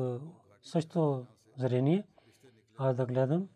също 0.62 1.26
зрение, 1.58 2.04
аз 2.78 2.96
да 2.96 3.06
гледам 3.06 3.48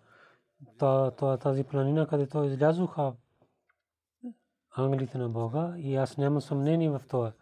тази 1.40 1.64
планина, 1.64 2.06
където 2.06 2.44
излязоха 2.44 3.12
ангелите 4.76 5.18
на 5.18 5.28
Бога 5.28 5.74
и 5.76 5.96
аз 5.96 6.16
нямам 6.16 6.40
съмнение 6.40 6.90
в 6.90 7.02
това. 7.08 7.32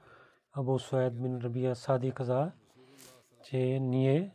Абу 0.53 0.79
Суайд 0.79 1.23
бин 1.23 1.39
Рабия 1.39 1.77
Сади 1.77 2.13
каза, 2.13 2.53
че 3.45 3.59
ние 3.81 4.35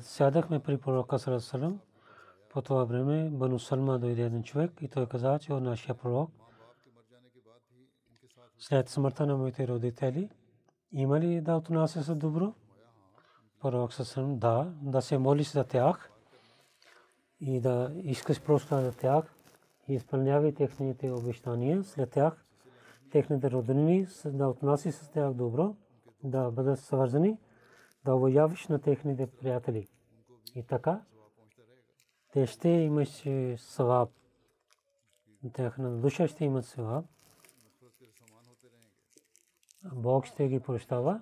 сядахме 0.00 0.60
при 0.60 0.78
пророка 0.78 1.18
Сарасалам. 1.18 1.80
По 2.50 2.62
това 2.62 2.84
време 2.84 3.30
Бану 3.30 3.58
Салма 3.58 3.98
дойде 3.98 4.22
един 4.22 4.42
човек 4.42 4.72
и 4.80 4.88
той 4.88 5.06
каза, 5.06 5.38
че 5.38 5.52
он 5.52 5.62
нашия 5.62 5.94
пророк 5.94 6.30
след 8.62 8.88
смъртта 8.88 9.26
на 9.26 9.36
моите 9.36 9.68
родители, 9.68 10.30
има 10.92 11.20
ли 11.20 11.40
да 11.40 11.56
отнася 11.56 12.04
се 12.04 12.14
добро? 12.14 12.54
Пророк 13.60 13.92
съсъм, 13.92 14.38
да, 14.38 14.72
да 14.82 15.02
се 15.02 15.18
молиш 15.18 15.52
за 15.52 15.64
тях 15.64 16.10
и 17.40 17.60
да 17.60 17.92
искаш 17.96 18.42
просто 18.42 18.80
за 18.80 18.92
тях 18.92 19.34
и 19.88 19.94
изпълнявай 19.94 20.54
техните 20.54 21.10
обещания 21.10 21.84
след 21.84 22.10
тях, 22.10 22.44
техните 23.10 23.50
роднини, 23.50 24.06
да 24.24 24.48
отнаси 24.48 24.92
с 24.92 25.08
тях 25.08 25.32
добро, 25.32 25.76
да 26.24 26.50
бъдат 26.50 26.78
свързани, 26.78 27.38
да 28.04 28.14
обявиш 28.14 28.68
на 28.68 28.78
техните 28.78 29.26
приятели. 29.26 29.88
И 30.54 30.62
така, 30.62 31.00
те 32.32 32.46
ще 32.46 32.68
имаш 32.68 33.24
сваб. 33.56 34.10
Техна 35.52 35.90
душа 35.96 36.28
ще 36.28 36.44
имат 36.44 36.64
сваб. 36.64 37.04
Бог 39.84 40.26
ще 40.26 40.48
ги 40.48 40.60
прощава. 40.60 41.20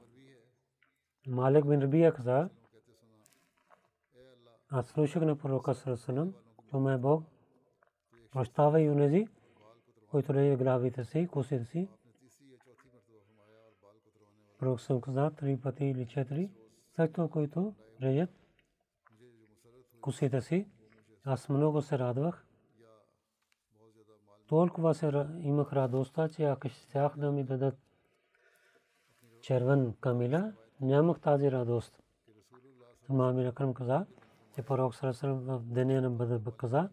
Малик 1.27 1.67
бин 1.69 1.83
Рабия 1.83 2.15
каза, 2.15 2.49
аз 4.69 4.87
слушах 4.87 5.23
на 5.23 5.39
пророка 5.39 5.75
Сарасалам, 5.75 6.35
то 6.71 6.81
ме 6.81 6.99
Бог 6.99 7.25
прощава 8.31 8.81
и 8.81 8.91
унези, 8.91 9.29
които 10.11 10.35
реже 10.35 10.57
главите 10.57 11.05
си, 11.05 11.29
косите 11.33 11.65
си. 11.65 11.89
Пророк 14.59 14.81
съм 14.81 15.01
каза 15.01 15.31
три 15.31 15.61
пъти 15.61 15.85
или 15.85 16.07
четири, 16.07 16.51
също 16.97 17.29
които 17.31 17.75
режат 18.03 18.31
косите 20.01 20.41
си. 20.41 20.67
Аз 21.25 21.49
много 21.49 21.83
се 21.83 21.99
радвах. 21.99 22.47
Толкова 24.47 24.95
се 24.95 25.27
имах 25.39 25.73
радостта, 25.73 26.29
че 26.29 26.45
ако 26.45 26.69
щях 26.69 27.17
да 27.17 27.33
ми 27.33 27.45
дадат 27.45 27.79
червен 29.41 29.95
камила, 30.01 30.53
нямах 30.81 31.21
тази 31.21 31.51
радост. 31.51 32.03
Имам 33.11 33.39
Акрам 33.39 33.75
каза, 33.75 34.07
че 34.55 34.63
пророк 34.63 34.95
Сарасалам 34.95 35.39
в 35.39 35.61
деня 35.65 36.01
на 36.01 36.11
Бадър 36.11 36.41
каза, 36.57 36.91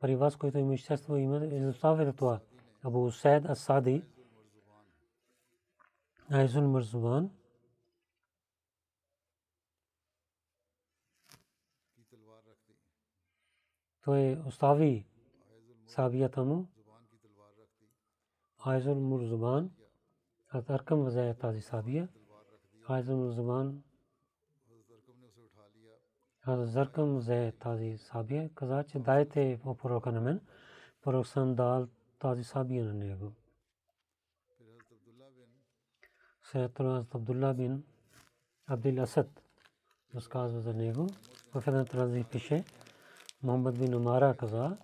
при 0.00 0.16
вас, 0.16 0.36
който 0.36 0.58
има 0.58 0.74
изчество, 0.74 1.16
има 1.16 1.46
изоставя 1.46 2.12
това. 2.12 2.40
Абу 2.82 3.04
Усайд 3.04 3.44
Асади, 3.44 4.04
Айзун 6.30 6.70
Марзубан, 6.70 7.30
той 14.04 14.42
остави 14.46 15.06
сабията 15.86 16.44
му, 16.44 16.68
Айзун 18.58 19.02
Мурзубан, 19.02 19.70
Аз 20.48 20.70
Аркам 20.70 21.04
взе 21.04 21.34
тази 21.40 21.60
сабия. 21.60 22.08
Айзун 22.88 23.24
Мурзубан 23.24 23.82
аз 26.50 26.68
Заркам 26.68 27.16
взе 27.18 27.52
тази 27.60 27.98
сабия, 27.98 28.50
каза, 28.54 28.84
че 28.84 28.98
дайте 28.98 29.60
по 29.62 29.74
пророка 29.74 30.12
на 30.12 30.20
мен. 30.20 30.40
Пророк 31.02 31.26
съм 31.26 31.54
дал 31.54 31.88
тази 32.18 32.44
сабия 32.44 32.84
на 32.84 32.94
него. 32.94 33.32
След 36.42 36.74
това 36.74 37.04
Абдулла 37.14 37.54
бин 37.54 37.84
Абдил 38.66 39.02
Асад 39.02 39.42
разказва 40.14 40.60
за 40.60 40.74
него. 40.74 41.06
В 41.54 41.64
една 41.66 41.84
трази 41.84 42.24
пише, 42.24 42.64
Мохаммад 43.42 43.78
бин 43.78 43.94
Умара 43.94 44.36
каза, 44.36 44.78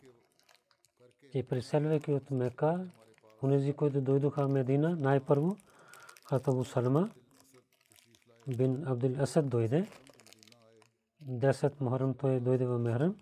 че 1.33 1.46
преселвайки 1.46 2.12
от 2.12 2.31
Мека, 2.31 2.90
унези, 3.44 3.72
които 3.72 4.00
дойдоха 4.00 4.48
в 4.48 4.52
Медина, 4.52 4.96
най-първо, 4.96 5.57
Хатабу 6.28 6.64
Салма 6.64 7.11
бин 8.57 8.85
Абдул 8.87 9.20
Асад 9.20 9.48
дойде. 9.48 9.87
10 11.28 11.80
Мухаррам 11.80 12.14
той 12.14 12.40
дойде 12.40 12.66
в 12.66 12.78
Мехрам. 12.78 13.16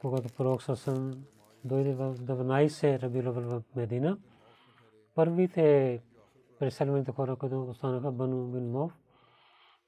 Когато 0.00 0.34
пророк 0.36 0.62
Сасан 0.62 1.24
дойде 1.64 1.94
в 1.94 2.14
12 2.14 3.02
Рабил 3.02 3.32
в 3.32 3.62
Медина, 3.76 4.18
първите 5.14 6.00
преселените 6.58 7.12
хора, 7.12 7.36
които 7.36 7.62
останаха 7.62 8.12
Бану 8.12 8.46
бин 8.46 8.70
Мов, 8.70 8.92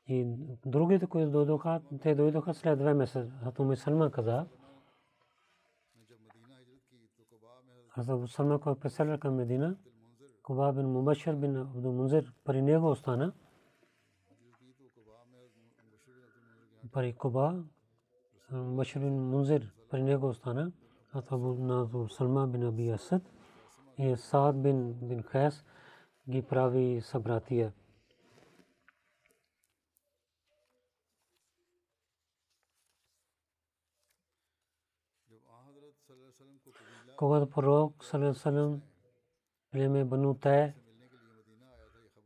и 0.08 0.26
другите, 0.66 1.06
които 1.06 1.30
дойдоха, 1.30 1.80
те 2.02 2.14
дойдоха 2.14 2.54
след 2.54 2.78
две 2.78 2.94
месеца. 2.94 3.30
Хатуми 3.44 3.76
Салма 3.76 4.10
каза, 4.10 4.46
Хазрат 7.96 8.30
Салма, 8.30 8.58
който 8.58 8.80
преселя 8.80 9.18
към 9.18 9.34
Медина, 9.34 9.76
Куба 10.42 10.72
бин 10.72 10.86
Мубашир 10.86 11.34
бин 11.34 11.56
Абдул 11.56 11.92
Мунзир, 11.92 12.32
при 12.44 12.62
него 12.62 12.90
остана. 12.90 13.32
пари 16.92 17.12
Куба, 17.12 17.64
Баширин 18.52 19.30
Мунзир 19.30 19.72
при 19.90 20.02
него 20.02 20.28
остана, 20.28 20.72
Абу 21.12 21.54
Назу 21.54 22.08
Салма 22.08 22.46
бин 22.46 22.62
Аби 22.62 22.88
Асад 22.88 23.22
и 23.98 24.16
Саад 24.16 24.62
бин 24.62 24.92
бин 24.92 25.22
Хайс 25.22 25.64
ги 26.28 26.42
прави 26.42 27.00
събратия. 27.00 27.72
Когато 37.16 37.50
пророк 37.50 38.04
Салесалем 38.04 38.80
племе 39.72 40.04
Бану 40.04 40.34
Тай, 40.34 40.74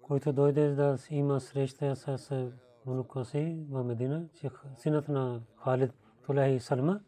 който 0.03 0.33
дойде 0.33 0.68
да 0.74 0.98
има 1.11 1.40
среща 1.40 1.96
с 1.96 2.50
внука 2.87 3.24
си 3.24 3.66
в 3.70 3.85
Медина, 3.85 4.29
че 4.35 4.50
синът 4.76 5.09
на 5.09 5.40
Халид 5.57 5.92
Тулахи 6.26 6.61
Салма, 6.61 7.00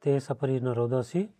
те 0.00 0.20
са 0.20 0.34
пари 0.34 0.60
народа 0.60 1.04
си 1.04 1.32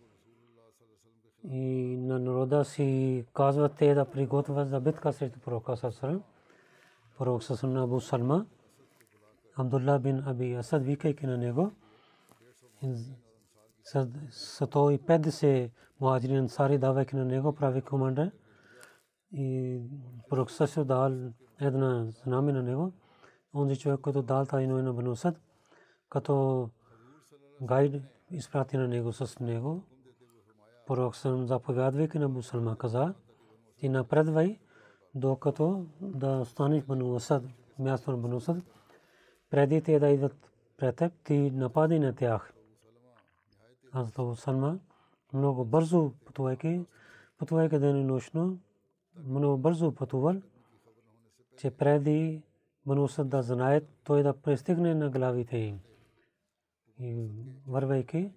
и 1.43 1.97
на 1.97 2.19
народа 2.19 2.65
си 2.65 3.25
казват 3.33 3.75
те 3.75 3.93
да 3.93 4.05
приготвят 4.05 4.69
за 4.69 4.79
битка 4.79 5.13
срещу 5.13 5.39
пророка 5.39 5.77
Сасалам. 5.77 6.23
Пророк 7.17 7.43
Сасалам 7.43 7.83
Абу 7.83 7.99
Салма, 7.99 8.45
Абдулла 9.57 9.99
бин 9.99 10.23
Аби 10.25 10.53
Асад, 10.53 10.83
викайки 10.83 11.25
на 11.25 11.37
него, 11.37 11.71
сто 14.31 14.89
и 14.89 14.97
петдесет 14.97 15.71
муаджирин 16.01 16.37
ансари 16.37 16.77
давайки 16.77 17.15
на 17.15 17.25
него, 17.25 17.55
прави 17.55 17.81
командир 17.81 18.31
и 19.31 19.79
пророк 20.29 20.51
Сасалам 20.51 20.87
дал 20.87 21.31
една 21.61 22.05
знаме 22.23 22.53
на 22.53 22.63
него, 22.63 22.93
онзи 23.55 23.79
човек, 23.79 23.99
който 23.99 24.21
дал 24.21 24.45
тази 24.45 24.67
новина 24.67 24.93
Бану 24.93 25.11
Асад, 25.11 25.41
като 26.09 26.69
гайд 27.61 28.03
изпрати 28.31 28.77
на 28.77 28.87
него 28.87 29.13
с 29.13 29.39
него. 29.39 29.83
Пророк 30.87 31.15
съм 31.15 31.47
заповядвайки 31.47 32.19
на 32.19 32.29
Бусалма 32.29 32.77
каза, 32.77 33.13
ти 33.77 33.89
напредвай, 33.89 34.59
докато 35.15 35.85
да 36.01 36.45
станеш 36.45 36.83
Бану 36.83 37.15
Асад, 37.15 37.43
място 37.79 38.11
на 38.11 38.17
Бану 38.17 38.37
Асад, 38.37 38.57
преди 39.49 39.81
те 39.81 39.99
да 39.99 40.09
идват 40.09 40.51
пред 40.77 40.95
теб, 40.95 41.13
ти 41.23 41.51
напади 41.51 41.99
на 41.99 42.15
тях. 42.15 42.53
Аз 43.91 44.11
това 44.11 44.35
Салма 44.35 44.79
много 45.33 45.65
бързо 45.65 46.11
пътувайки, 46.25 46.85
пътувайки 47.37 47.79
ден 47.79 47.97
и 47.97 48.03
нощно, 48.03 48.59
много 49.25 49.57
бързо 49.57 49.95
пътувал, 49.95 50.41
че 51.57 51.71
преди 51.71 52.43
Банусът 52.85 53.29
да 53.29 53.41
знаят, 53.41 53.89
той 54.03 54.23
да 54.23 54.41
пристигне 54.41 54.95
на 54.95 55.09
главите 55.09 55.57
им. 55.57 55.79
И 56.99 57.29
вървайки, 57.67 58.31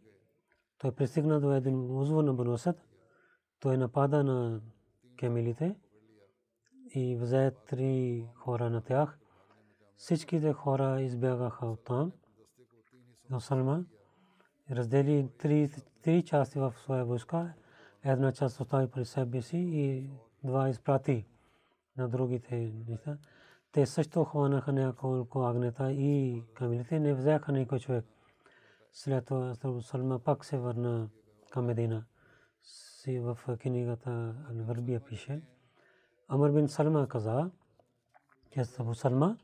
той 0.78 0.92
пристигна 0.92 1.40
до 1.40 1.52
един 1.52 1.90
узво 1.90 2.22
на 2.22 2.34
Банусът, 2.34 2.76
той 3.60 3.76
напада 3.76 4.24
на 4.24 4.60
кемилите 5.18 5.76
и 6.94 7.16
взе 7.16 7.52
три 7.68 8.26
хора 8.34 8.70
на 8.70 8.82
тях. 8.82 9.18
Всичките 9.96 10.52
хора 10.52 11.00
избягаха 11.00 11.66
от 11.66 11.84
там. 11.84 12.12
Но 13.30 13.40
Салма 13.40 13.84
раздели 14.70 15.28
три, 15.38 15.70
три 16.02 16.24
части 16.24 16.58
в 16.58 16.74
своя 16.82 17.04
войска. 17.04 17.54
Една 18.04 18.32
част 18.32 18.60
остави 18.60 18.90
при 18.90 19.04
себе 19.04 19.42
си 19.42 19.58
и 19.58 20.10
два 20.44 20.68
изпрати 20.68 21.26
на 21.96 22.08
другите 22.08 22.72
неща 22.88 23.18
те 23.72 23.86
също 23.86 24.24
хванаха 24.24 24.72
няколко 24.72 25.42
агнета 25.42 25.92
и 25.92 26.42
камилите 26.54 27.00
не 27.00 27.14
взеха 27.14 27.52
никой 27.52 27.78
човек. 27.78 28.04
След 28.92 29.26
това 29.26 29.54
Салма 29.82 30.18
пак 30.18 30.44
се 30.44 30.58
върна 30.58 31.08
към 31.50 31.64
Медина. 31.64 32.04
Си 32.62 33.18
в 33.18 33.38
книгата 33.60 34.10
Ал-Варбия 34.50 35.04
пише. 35.04 35.42
Амр 36.28 36.50
бин 36.50 36.68
Салма 36.68 37.08
каза, 37.08 37.50
че 38.50 38.64
Салма 38.64 39.36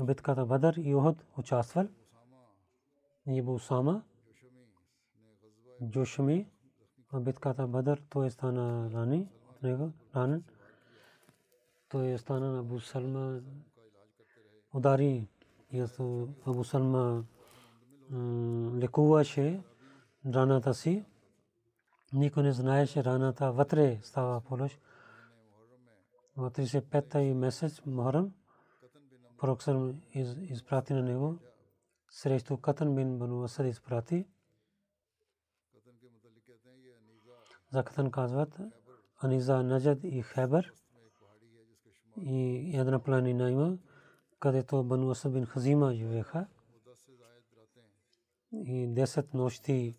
битката 0.00 0.46
Бадър 0.46 0.74
и 0.76 0.94
Ухуд 0.94 1.24
участвал. 1.38 1.88
И 3.26 3.40
Абу 3.40 3.58
Усама, 5.82 5.90
Джошми 5.90 6.46
в 7.12 7.20
битката 7.20 7.66
Бадър 7.66 8.02
той 8.10 8.30
стана 8.30 8.90
рани 8.92 9.28
от 9.50 9.62
него, 9.62 9.92
ранен 10.16 10.44
той 11.88 12.18
стана 12.18 12.52
на 12.52 12.58
Абу 12.58 12.80
Салма 12.80 13.40
удари 14.74 15.28
ясо 15.72 16.28
Абу 16.46 16.64
Салма 16.64 17.24
лекуваше 18.76 19.62
раната 20.26 20.74
си 20.74 21.04
никой 22.12 22.42
не 22.42 22.52
знаеше 22.52 23.04
раната 23.04 23.52
вътре 23.52 24.00
става 24.02 24.40
полош 24.40 24.78
в 26.36 26.50
35-та 26.50 27.34
месец 27.34 27.82
Мухарам 27.86 28.32
Проксър 29.38 29.94
изпрати 30.14 30.92
на 30.94 31.02
него 31.02 31.38
срещу 32.10 32.56
Катан 32.56 32.94
бин 32.94 33.18
Бану 33.18 33.42
Асад 33.44 33.66
изпрати 33.66 34.26
за 37.72 37.84
Катан 37.84 38.10
казват 38.10 38.58
Аниза 39.22 39.62
Наджад 39.62 39.98
и 40.04 40.22
Хебър 40.22 40.72
и 42.16 42.70
една 42.78 42.98
планина 42.98 43.50
има, 43.50 43.78
където 44.40 44.84
Бану 44.84 45.10
Асад 45.10 45.32
бин 45.32 45.46
Хазима 45.46 45.94
живееха. 45.94 46.46
И 48.52 48.88
10 48.88 49.34
нощи 49.34 49.98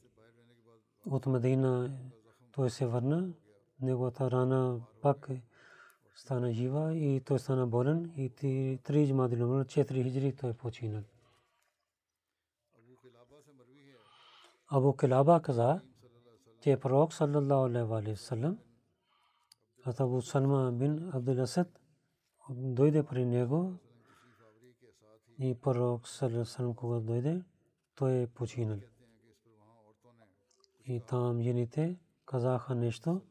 от 1.05 1.25
Медина 1.25 1.97
той 2.51 2.69
се 2.69 2.86
върна. 2.86 3.33
Неговата 3.81 4.31
рана 4.31 4.81
пак 5.01 5.29
стана 6.15 6.51
жива 6.51 6.95
и 6.95 7.21
той 7.21 7.39
стана 7.39 7.67
болен 7.67 8.13
и 8.17 8.29
три 8.83 9.07
джмади 9.07 9.36
номер 9.36 9.65
4 9.65 10.03
хиджри 10.03 10.36
той 10.36 10.53
починал. 10.53 11.03
Абу 14.67 14.93
Килаба 14.93 15.41
каза, 15.41 15.81
че 16.63 16.78
пророк 16.80 17.13
саллаллаху 17.13 17.93
алейхи 17.95 18.12
ва 18.12 18.17
саллям 18.17 18.58
Абу 19.86 20.21
Салма 20.21 20.71
бин 20.71 21.10
Абдул 21.13 21.41
Асад 21.41 21.67
дойде 22.49 23.04
при 23.04 23.26
него 23.26 23.73
и 25.39 25.56
пророк 25.62 26.08
саллаллаху 26.08 26.76
когато 26.76 27.06
дойде, 27.06 27.43
той 27.95 28.21
е 28.21 28.28
починал. 28.28 28.78
И 30.86 31.02
там 31.08 31.41
жените 31.41 31.99
казаха 32.26 32.76
нещо. 32.76 33.21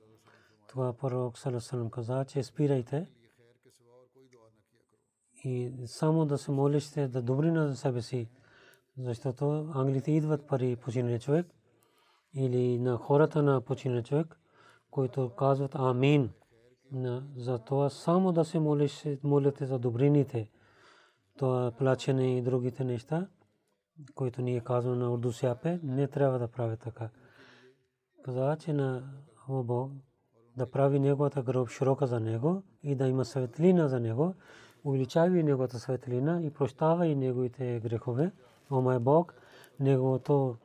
Това 0.69 0.93
пророк 0.93 1.39
саллаллаху 1.39 1.91
каза, 1.91 2.25
че 2.25 2.43
спирайте 2.43 3.07
и 5.45 5.73
само 5.87 6.27
да 6.27 6.39
се 6.39 6.51
молите 6.51 7.09
да 7.09 7.23
добрина 7.23 7.69
за 7.69 7.77
себе 7.77 8.03
си, 8.03 8.29
защото 8.99 9.73
англите 9.75 10.13
идват 10.13 10.47
пари 10.47 10.77
починалия 10.77 11.21
човек 11.21 11.47
или 12.35 12.79
на 12.79 12.97
хората 12.97 13.43
на 13.43 13.61
починалия 13.61 14.03
човек, 14.03 14.41
които 14.91 15.31
казват 15.31 15.75
амин 15.75 16.31
за 17.37 17.59
това 17.59 17.91
само 17.91 18.33
да 18.33 18.45
се 18.45 18.59
молиш, 18.59 19.05
молите 19.23 19.67
за 19.67 19.79
добрините, 19.79 20.51
това 21.39 21.73
плачене 21.79 22.39
и 22.39 22.43
другите 22.43 22.85
неща, 22.85 23.29
които 24.15 24.43
ние 24.43 24.61
казваме 24.61 24.97
на 24.97 25.13
урду 25.13 25.33
сяпе, 25.33 25.81
не 25.83 26.09
трябва 26.09 26.39
да 26.39 26.49
прави 26.49 26.77
така. 26.77 27.09
Каза, 28.25 28.57
че 28.61 28.73
на 28.73 29.03
Бог 29.49 29.91
да 30.57 30.71
прави 30.71 31.01
неговата 31.01 31.43
гроб 31.43 31.69
широка 31.69 32.07
за 32.07 32.21
него 32.21 32.63
и 32.83 32.95
да 32.95 33.09
има 33.09 33.25
светлина 33.25 33.89
за 33.89 34.01
него, 34.01 34.35
увеличава 34.85 35.29
неговата 35.29 35.79
светлина 35.79 36.43
и 36.43 36.51
прощава 36.51 37.07
и 37.07 37.15
неговите 37.15 37.81
грехове. 37.81 38.33
О 38.71 38.81
мой 38.81 38.99
Бог, 38.99 39.35
неговото 39.81 40.57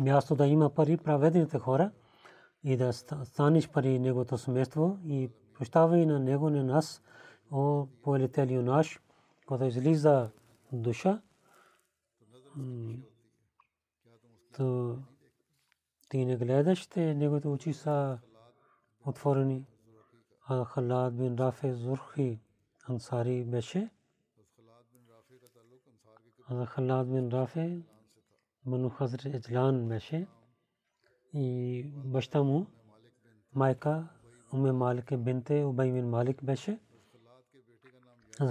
място 0.00 0.34
да 0.34 0.46
има 0.46 0.70
пари 0.70 0.96
праведните 0.96 1.58
хора, 1.58 1.90
и 2.64 2.76
да 2.76 2.92
станеш 2.92 3.68
пари 3.68 3.98
неговото 3.98 4.38
семейство 4.38 4.98
и 5.04 5.30
прощавай 5.54 6.06
на 6.06 6.20
него 6.20 6.50
на 6.50 6.64
нас, 6.64 7.02
о 7.52 7.86
повелителю 8.02 8.62
наш, 8.62 9.00
който 9.46 9.64
излиза 9.64 10.30
душа, 10.72 11.22
то 14.56 14.98
ти 16.08 16.24
не 16.24 16.36
гледаш, 16.36 16.86
те 16.86 17.14
неговите 17.14 17.48
очи 17.48 17.72
са 17.72 18.18
отворени. 19.06 19.66
А 20.48 20.64
Халад 20.64 21.16
бин 21.16 21.36
Рафе 21.38 21.74
Зурхи 21.74 22.40
Ансари 22.88 23.44
беше. 23.44 23.90
А 26.48 26.66
Халад 26.66 27.10
бин 27.10 27.28
Рафе 27.28 27.82
Ману 28.70 28.88
Хазр 28.88 29.26
Еджлан 29.26 29.88
беше 29.88 30.26
и 31.34 31.84
баща 32.04 32.42
му, 32.42 32.66
майка 33.54 34.08
Уме 34.52 34.72
Малик 34.72 35.18
бинте 35.18 35.64
Убай 35.64 35.92
бин 35.92 36.08
Малик 36.08 36.44
беше. 36.44 36.78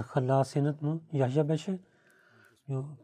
Халла 0.02 0.44
синът 0.44 0.82
му 0.82 1.00
Яхя 1.12 1.44
беше. 1.44 1.80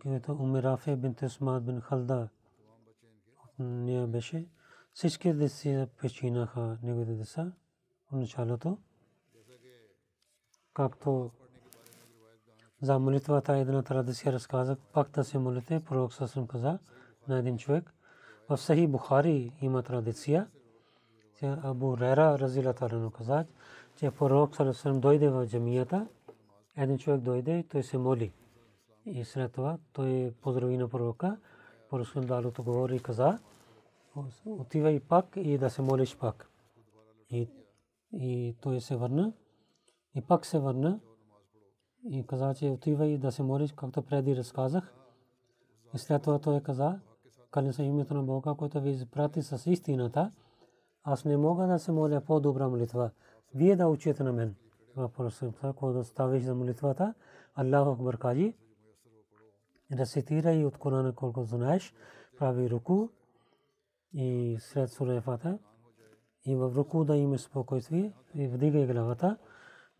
Което 0.02 0.32
Уме 0.32 0.62
Рафе 0.62 0.96
бинте 0.96 1.26
Усман 1.26 1.64
бин 1.64 1.80
Халда 1.80 2.28
нея 3.58 4.06
беше. 4.06 4.48
Всички 4.92 5.32
деца 5.32 5.86
починаха 5.96 6.78
неговите 6.82 7.12
деца 7.12 7.52
в 8.08 8.16
началото. 8.16 8.78
Както 10.74 11.30
за 12.82 12.98
молитвата 12.98 13.56
една 13.56 13.82
традиция 13.82 14.32
разказах, 14.32 14.78
пак 14.92 15.10
да 15.10 15.24
се 15.24 15.38
молите, 15.38 15.80
пророк 15.80 16.12
Сасъм 16.12 16.46
каза 16.46 16.78
на 17.28 17.38
един 17.38 17.58
човек, 17.58 17.94
в 18.48 18.56
Сахи 18.56 18.86
Бухари 18.86 19.52
има 19.60 19.82
традиция, 19.82 20.46
че 21.38 21.46
Абу 21.62 21.98
Рера 21.98 22.38
Разила 22.38 22.74
Тарано 22.74 23.10
каза, 23.10 23.44
че 23.96 24.10
пророк 24.10 24.56
Салесалем 24.56 25.00
дойде 25.00 25.28
в 25.28 25.46
джамията, 25.46 26.06
един 26.76 26.98
човек 26.98 27.20
дойде 27.20 27.64
той 27.70 27.82
се 27.82 27.98
моли. 27.98 28.32
И 29.06 29.24
след 29.24 29.52
това 29.52 29.78
той 29.92 30.34
поздрави 30.42 30.76
на 30.76 30.88
пророка, 30.88 31.36
пророк 31.90 32.26
Далото 32.26 32.62
говори 32.62 32.96
и 32.96 33.00
каза, 33.00 33.38
отивай 34.46 35.00
пак 35.00 35.26
и 35.36 35.58
да 35.58 35.70
се 35.70 35.82
молиш 35.82 36.16
пак. 36.16 36.50
И, 37.30 37.48
и 38.12 38.56
той 38.60 38.80
се 38.80 38.96
върна 38.96 39.32
и 40.14 40.20
пак 40.20 40.46
се 40.46 40.58
върна 40.58 41.00
и 42.10 42.26
каза, 42.26 42.54
че 42.54 42.70
отивай 42.70 43.18
да 43.18 43.32
се 43.32 43.42
молиш, 43.42 43.72
както 43.72 44.02
преди 44.02 44.36
разказах. 44.36 44.94
И 45.94 45.98
след 45.98 46.22
това 46.22 46.38
той 46.38 46.60
каза, 46.60 47.00
кълня 47.56 47.72
се 47.72 47.82
името 47.82 48.14
на 48.14 48.22
Бога, 48.22 48.54
който 48.58 48.80
ви 48.80 48.90
изпрати 48.90 49.42
с 49.42 49.70
истината, 49.70 50.32
аз 51.04 51.24
не 51.24 51.36
мога 51.36 51.66
да 51.66 51.78
се 51.78 51.92
моля 51.92 52.20
по-добра 52.20 52.68
молитва. 52.68 53.10
Вие 53.54 53.76
да 53.76 53.88
учите 53.88 54.22
на 54.22 54.32
мен. 54.32 54.54
Въпросът, 54.96 55.54
когато 55.76 56.04
ставиш 56.04 56.42
за 56.42 56.54
молитвата, 56.54 57.14
Аллаху 57.54 57.90
Акбар 57.90 58.18
кажи, 58.18 58.54
рецитирай 59.92 60.64
от 60.64 60.78
Корана 60.78 61.14
колко 61.14 61.44
знаеш, 61.44 61.94
прави 62.38 62.70
руку 62.70 63.08
и 64.12 64.56
сред 64.60 64.90
сура 64.90 65.20
Фата 65.20 65.58
и 66.44 66.56
в 66.56 66.72
руку 66.76 67.04
да 67.04 67.16
имаш 67.16 67.40
спокойствие 67.40 68.12
и 68.34 68.48
вдигай 68.48 68.86
главата, 68.86 69.36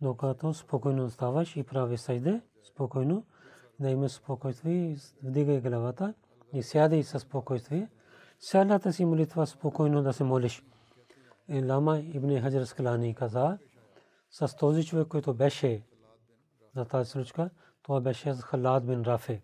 докато 0.00 0.54
спокойно 0.54 1.10
ставаш 1.10 1.56
и 1.56 1.62
прави 1.62 1.96
сайде, 1.96 2.40
спокойно, 2.62 3.24
да 3.80 3.90
имаш 3.90 4.12
спокойствие, 4.12 4.96
вдигай 5.22 5.60
главата 5.60 6.14
и 6.52 6.62
сядай 6.62 7.02
със 7.02 7.22
спокойствие. 7.22 7.88
Сядата 8.40 8.92
си 8.92 9.04
молитва 9.04 9.46
спокойно 9.46 10.02
да 10.02 10.12
се 10.12 10.24
молиш. 10.24 10.64
И 11.48 11.64
Лама 11.64 11.98
Ибн 11.98 12.40
Хаджар 12.40 12.64
Скалани 12.64 13.14
каза, 13.14 13.58
с 14.30 14.56
този 14.56 14.84
човек, 14.84 15.08
който 15.08 15.34
беше 15.34 15.82
за 16.76 16.84
тази 16.84 17.10
случка, 17.10 17.50
това 17.82 18.00
беше 18.00 18.34
с 18.34 18.42
Халад 18.42 18.86
бин 18.86 19.02
Рафе. 19.02 19.42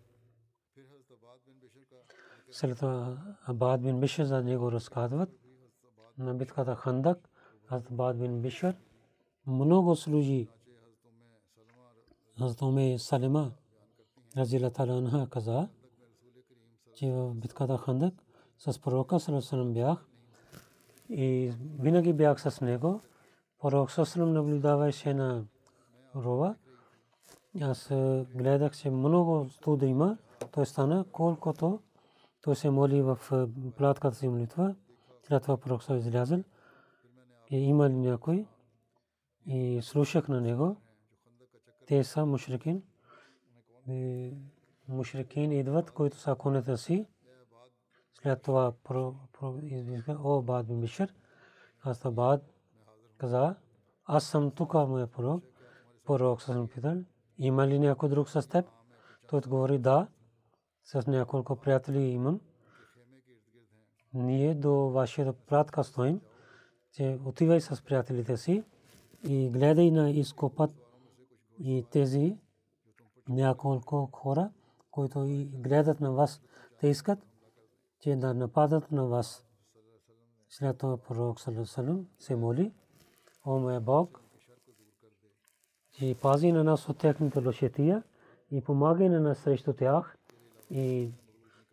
След 2.51 2.77
това 2.77 3.17
Абад 3.45 3.81
бин 3.81 3.99
Бишер 3.99 4.25
за 4.25 4.43
него 4.43 4.71
разказват. 4.71 5.29
На 6.17 6.33
битката 6.33 6.75
Хандак, 6.75 7.29
Хазрат 7.65 7.91
Абад 7.91 8.17
бин 8.19 8.41
Бишер 8.41 8.75
много 9.47 9.95
служи. 9.95 10.47
Хазрат 12.39 12.61
Уме 12.61 12.99
Салима, 12.99 13.51
Разила 14.37 14.69
Таланха 14.69 15.27
каза, 15.29 15.69
че 16.95 17.11
в 17.11 17.33
битката 17.33 17.77
Хандак 17.77 18.13
с 18.57 18.81
пророка 18.81 19.19
Салесалам 19.19 19.73
бях 19.73 20.05
и 21.09 21.53
винаги 21.79 22.13
бях 22.13 22.41
с 22.41 22.61
него. 22.61 23.01
Пророк 23.59 23.91
Салесалам 23.91 24.33
наблюдаваше 24.33 25.13
на 25.13 25.45
рова. 26.15 26.55
Аз 27.61 27.87
гледах, 28.35 28.77
че 28.77 28.89
много 28.89 29.49
студа 29.49 29.85
има. 29.85 30.17
Той 30.51 30.65
стана 30.65 31.05
колкото 31.11 31.79
той 32.41 32.55
се 32.55 32.69
моли 32.69 33.01
в 33.01 33.19
платката 33.77 34.15
си 34.15 34.27
молитва. 34.27 34.75
След 35.27 35.43
това 35.43 35.57
пророк 35.57 35.83
се 35.83 35.93
излязъл. 35.93 36.43
И 37.51 37.57
има 37.57 37.89
ли 37.89 37.93
някой? 37.93 38.45
И 39.45 39.79
слушах 39.81 40.27
на 40.27 40.41
него. 40.41 40.75
Те 41.87 42.03
са 42.03 42.25
мушрикин 42.25 42.83
мушрикин 44.93 45.51
идват, 45.51 45.91
които 45.91 46.17
са 46.17 46.35
конете 46.35 46.77
си. 46.77 47.05
След 48.21 48.41
това 48.41 48.73
извика, 49.63 50.17
о, 50.23 50.41
Бад 50.41 50.67
бин 50.67 50.81
Бишер, 50.81 51.13
аз 51.81 52.11
Бад 52.11 52.41
каза, 53.17 53.55
аз 54.05 54.25
съм 54.25 54.51
тук, 54.51 54.73
моя 54.73 55.07
пророк. 55.07 55.43
Пророк 56.05 56.41
съм 56.41 56.67
питал, 56.67 56.97
има 57.37 57.67
ли 57.67 57.79
някой 57.79 58.09
друг 58.09 58.29
с 58.29 58.49
теб? 58.49 58.65
Той 59.27 59.37
отговори, 59.37 59.77
да, 59.77 60.07
с 60.83 61.07
няколко 61.07 61.55
приятели 61.55 62.01
имам. 62.01 62.39
Ние 64.13 64.55
до 64.55 64.73
вашия 64.73 65.33
пратка 65.33 65.83
стоим, 65.83 66.21
че 66.91 67.19
отивай 67.25 67.61
с 67.61 67.83
приятелите 67.83 68.37
си 68.37 68.63
и 69.23 69.49
гледай 69.49 69.91
на 69.91 70.11
изкопът 70.11 70.71
и 71.59 71.85
тези 71.91 72.37
няколко 73.29 74.09
хора, 74.11 74.49
които 74.93 75.25
и 75.25 75.45
гледат 75.45 75.99
на 75.99 76.11
вас, 76.11 76.41
те 76.79 76.87
искат, 76.87 77.19
че 77.99 78.15
да 78.15 78.33
нападат 78.33 78.91
на 78.91 79.05
вас. 79.05 79.45
След 80.49 80.77
това 80.77 80.97
пророк 80.97 81.39
Салесалем 81.39 82.07
се 82.19 82.35
моли, 82.35 82.73
о 83.45 83.59
моя 83.59 83.81
Бог, 83.81 84.21
че 85.91 86.15
пази 86.21 86.51
на 86.51 86.63
нас 86.63 86.89
от 86.89 86.97
техните 86.97 87.39
лошетия 87.45 88.03
и 88.51 88.61
помагай 88.61 89.09
на 89.09 89.19
нас 89.19 89.37
срещу 89.37 89.73
тях 89.73 90.17
и 90.69 91.11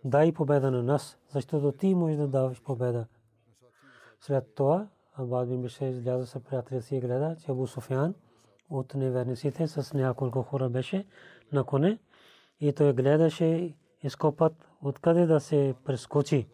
дай 0.04 0.32
победа 0.32 0.70
на 0.70 0.82
нас, 0.82 1.18
защото 1.28 1.72
ти 1.72 1.94
можеш 1.94 2.16
да 2.16 2.28
даваш 2.28 2.62
победа. 2.62 3.06
След 4.20 4.54
това 4.54 4.88
Абад 5.14 5.48
бин 5.48 5.62
Бишер 5.62 5.90
изляза 5.90 6.26
с 6.26 6.40
приятеля 6.40 6.82
си 6.82 6.96
и 6.96 7.00
гледа, 7.00 7.36
че 7.40 7.50
Абу 7.50 7.66
Суфян 7.66 8.14
от 8.70 8.94
неверниците 8.94 9.66
с 9.68 9.94
няколко 9.94 10.42
хора 10.42 10.68
беше 10.68 11.06
на 11.52 11.64
коне 11.64 11.98
и 12.60 12.72
той 12.72 12.92
гледаше 12.92 13.74
изкопът 14.02 14.68
откъде 14.82 15.26
да 15.26 15.40
се 15.40 15.74
прескочи. 15.84 16.48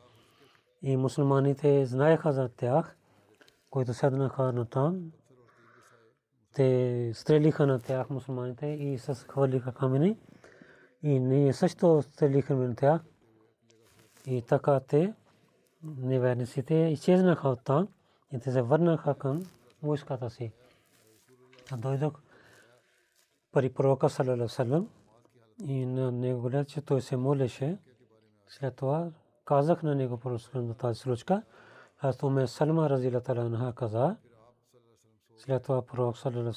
И 0.83 0.97
мусулманите 0.97 1.87
знаеха 1.87 2.33
за 2.33 2.49
тях, 2.49 2.97
които 3.71 3.95
седнаха 3.95 4.53
на 4.53 4.65
там. 4.65 5.13
Те 6.55 7.11
стрелиха 7.15 7.67
на 7.67 7.81
тях 7.81 8.11
мусулманите 8.11 8.67
и 8.67 8.99
с 8.99 9.15
хвърлиха 9.15 9.73
камъни. 9.73 10.19
И 11.03 11.21
ние 11.21 11.53
също 11.53 12.03
стрелиха 12.03 12.55
на 12.57 12.77
тях. 12.77 13.01
И 14.27 14.43
така 14.43 14.81
те, 14.81 15.15
неверниците, 15.83 16.75
изчезнаха 16.75 17.49
от 17.49 17.65
там 17.65 17.89
и 18.33 18.39
те 18.41 18.53
се 18.53 18.63
върнаха 18.63 19.15
към 19.15 19.43
войската 19.83 20.31
си. 20.31 20.53
А 21.73 21.77
дойдох 21.77 22.21
при 23.53 23.71
пророка 23.71 24.11
салалалаху 24.11 24.87
и 25.65 25.87
на 25.87 26.13
него 26.13 26.43
гледа, 26.43 26.65
че 26.65 26.81
той 26.81 27.03
се 27.03 27.17
молеше. 27.17 27.79
След 28.49 28.77
това 28.77 29.11
казах 29.45 29.83
на 29.83 29.95
него 29.95 30.17
по 30.19 30.39
тази 30.79 31.01
случка. 31.01 31.43
Аз 31.99 32.23
ме 32.23 32.47
Салма 32.47 32.91
разила 32.91 33.21
таранха 33.21 33.75
каза. 33.75 34.17
След 35.37 35.63
това 35.63 35.83
пророк 35.87 36.19
салалалаху 36.19 36.55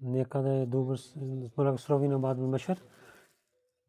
некъде 0.00 0.60
е 0.60 0.66
добър 0.66 0.98
благослови 1.56 2.08
на 2.08 2.18
Бад 2.18 2.50
Башар. 2.50 2.80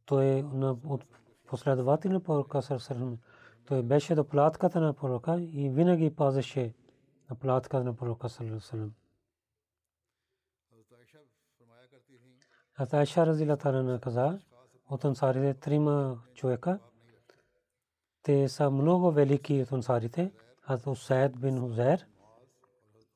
Той 0.05 0.25
е 0.25 0.43
от 0.85 1.05
последовател 1.47 2.11
на 2.11 2.23
пророка 2.23 2.61
Сърсърм. 2.61 3.17
Той 3.65 3.83
беше 3.83 4.15
до 4.15 4.27
платката 4.27 4.81
на 4.81 4.93
пророка 4.93 5.41
и 5.41 5.69
винаги 5.69 6.15
пазеше 6.15 6.73
на 7.29 7.35
платката 7.35 7.83
на 7.83 7.95
пророка 7.95 8.29
Сърсърм. 8.29 8.93
Хазрат 12.73 12.93
Айша 12.93 13.25
разила 13.25 13.57
таранха 13.57 13.99
каза, 13.99 14.39
от 14.89 15.05
ансарите 15.05 15.53
трима 15.53 16.21
човека– 16.33 16.79
те 18.25 18.49
са 18.49 18.71
много 18.71 19.11
велики 19.11 19.61
от 19.61 19.71
ансарите. 19.71 20.31
Хазрат 20.61 20.87
Усайд 20.87 21.39
бин 21.39 21.59
Хузайр, 21.59 22.05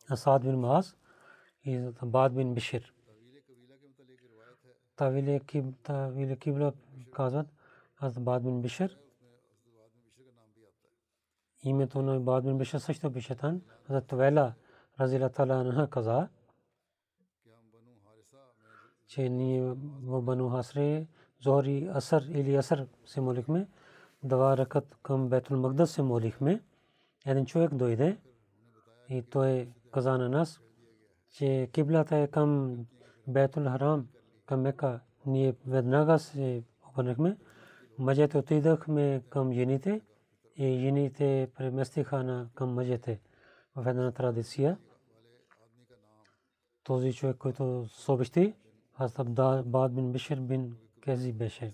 Асад 0.09 0.41
бин 0.41 0.59
Маз 0.59 0.95
и 1.63 1.91
Абад 2.01 2.35
бин 2.35 2.53
Бишир. 2.53 2.93
Тавиле 4.95 5.39
Кибла 6.39 6.73
казват 7.11 7.47
Хазрат 7.95 8.17
Абад 8.17 8.43
бин 8.43 8.61
Бишир. 8.61 8.97
Името 11.63 12.01
на 12.01 12.15
Абад 12.15 12.43
бин 12.43 12.57
Бишир 12.57 12.77
също 12.77 13.09
беше 13.09 13.35
там. 13.35 13.61
Хазрат 13.87 14.07
Тавела 14.07 14.53
Разила 14.99 15.29
Тала 15.29 15.55
Анха 15.55 15.89
каза, 15.89 16.29
че 19.07 19.29
ние 19.29 19.73
в 20.03 20.21
Бану 20.21 20.49
Хасре 20.49 21.07
Зори 21.41 21.89
Асар 21.93 22.21
или 22.21 22.55
Асар 22.55 22.87
се 23.05 23.21
молихме 23.21 23.67
два 24.23 24.57
ракат 24.57 24.95
към 25.03 25.29
Бетул 25.29 25.57
Магдас 25.57 25.91
се 25.91 26.01
молихме. 26.01 26.61
Един 27.25 27.45
човек 27.45 27.75
дойде 27.75 28.17
и 29.09 29.21
той 29.21 29.69
каза 29.91 30.17
на 30.17 30.29
нас, 30.29 30.61
че 31.31 31.69
киблата 31.71 32.17
е 32.17 32.27
към 32.27 32.77
Бетул 33.27 33.63
Харам, 33.63 34.07
към 34.45 34.61
Мека. 34.61 34.99
Ние 35.25 35.55
веднага 35.67 36.19
се 36.19 36.63
обърнахме. 36.89 37.37
Мъжете 37.97 38.37
отидахме 38.37 39.23
към 39.29 39.53
жените 39.53 40.01
и 40.55 40.79
жените 40.79 41.49
преместиха 41.57 42.23
на 42.23 42.49
към 42.55 42.73
мъжете 42.73 43.19
в 43.75 43.87
една 43.87 44.11
традиция. 44.11 44.77
Този 46.83 47.13
човек, 47.13 47.37
който 47.37 47.85
съобщи, 47.87 48.53
аз 48.97 49.13
Бад 49.65 49.93
бин 49.93 50.11
Бишир 50.11 50.39
бин 50.39 50.75
Кези 51.01 51.33
беше 51.33 51.73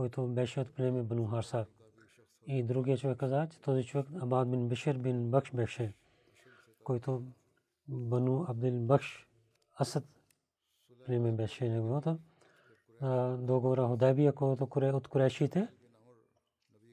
който 0.00 0.26
беше 0.26 0.60
от 0.60 0.74
племе 0.74 1.02
Бану 1.02 1.26
Харса. 1.26 1.66
И 2.46 2.62
другия 2.62 2.98
човек 2.98 3.18
каза, 3.18 3.48
че 3.50 3.60
този 3.60 3.84
човек 3.84 4.06
Абад 4.20 4.50
бин 4.50 4.68
Бишер 4.68 4.98
бин 4.98 5.30
Бакш 5.30 5.52
беше, 5.52 5.94
който 6.84 7.22
Бану 7.88 8.44
Абдил 8.48 8.80
Бакш 8.80 9.28
Асад 9.80 10.04
племе 11.06 11.32
беше 11.32 11.68
неговото. 11.68 12.18
Договора 13.38 13.86
Худайбия, 13.86 14.32
който 14.32 14.68
от 14.74 15.08
Курешите, 15.08 15.68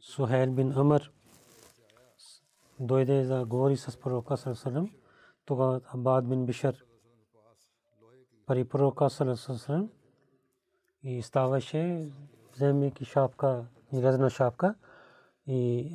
Сухайл 0.02 0.52
бин 0.52 0.72
Амр 0.72 1.12
дойде 2.80 3.24
да 3.24 3.46
говори 3.46 3.78
с 3.78 4.00
пророка 4.00 4.38
Салам. 4.38 4.92
Тогава 5.46 5.82
Абад 5.94 6.30
бин 6.30 6.46
Бишер 6.46 6.86
при 8.46 8.64
пророка 8.66 9.10
Салам 9.10 9.90
и 11.04 11.22
ставаше 11.22 12.12
вземайки 12.58 13.06
шапка, 13.06 13.66
излезна 13.94 14.30
шапка 14.30 14.76
и 15.48 15.92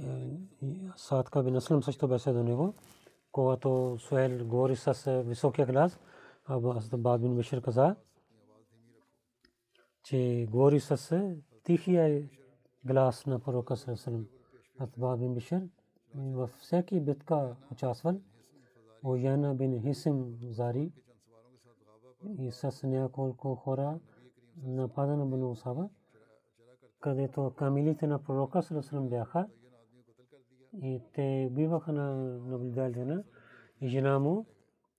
Садка 0.97 1.43
бин 1.43 1.57
Аслам 1.57 1.83
също 1.83 2.09
беше 2.09 2.33
до 2.33 2.43
него. 2.43 2.75
Когато 3.33 3.97
Суел 3.99 4.47
говори 4.47 4.77
с 4.77 5.23
високия 5.27 5.67
глас, 5.67 5.99
Абад 6.49 7.21
бин 7.21 7.37
Бишир 7.37 7.63
каза, 7.63 7.97
че 10.03 10.47
говори 10.51 10.81
с 10.81 11.21
тихия 11.65 12.29
глас 12.85 13.27
на 13.27 13.39
пророка 13.39 13.77
Салам. 13.77 14.27
Абад 14.79 15.21
бин 15.21 15.35
Бишир 15.35 15.63
във 16.15 16.51
всеки 16.51 17.01
битка 17.01 17.57
участвал. 17.73 18.21
Ояна 19.05 19.55
бин 19.55 19.83
Хисим 19.83 20.39
Зари 20.51 20.93
и 22.39 22.51
с 22.51 22.87
няколко 22.87 23.55
хора 23.55 23.99
напада 24.63 25.17
на 25.17 25.27
Бану 25.27 25.51
Усаба 25.51 25.89
където 27.03 27.53
камилите 27.57 28.07
на 28.07 28.23
пророка 28.23 28.63
Салесалам 28.63 29.09
бяха 29.09 29.47
и 30.83 31.03
те 31.15 31.49
биваха 31.53 31.93
на 31.93 32.15
наблюдателите 32.39 33.05
на 33.05 33.25
и 33.81 33.89
жена 33.89 34.19
му 34.19 34.47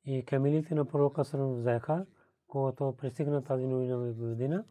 и 0.05 0.25
камилите 0.25 0.75
на 0.75 0.85
пророка 0.85 1.25
Салесалам 1.25 1.55
взеха, 1.55 2.05
когато 2.47 2.95
пристигна 2.97 3.43
тази 3.43 3.67
новина 3.67 3.97
в 3.97 4.17
Медина. 4.17 4.65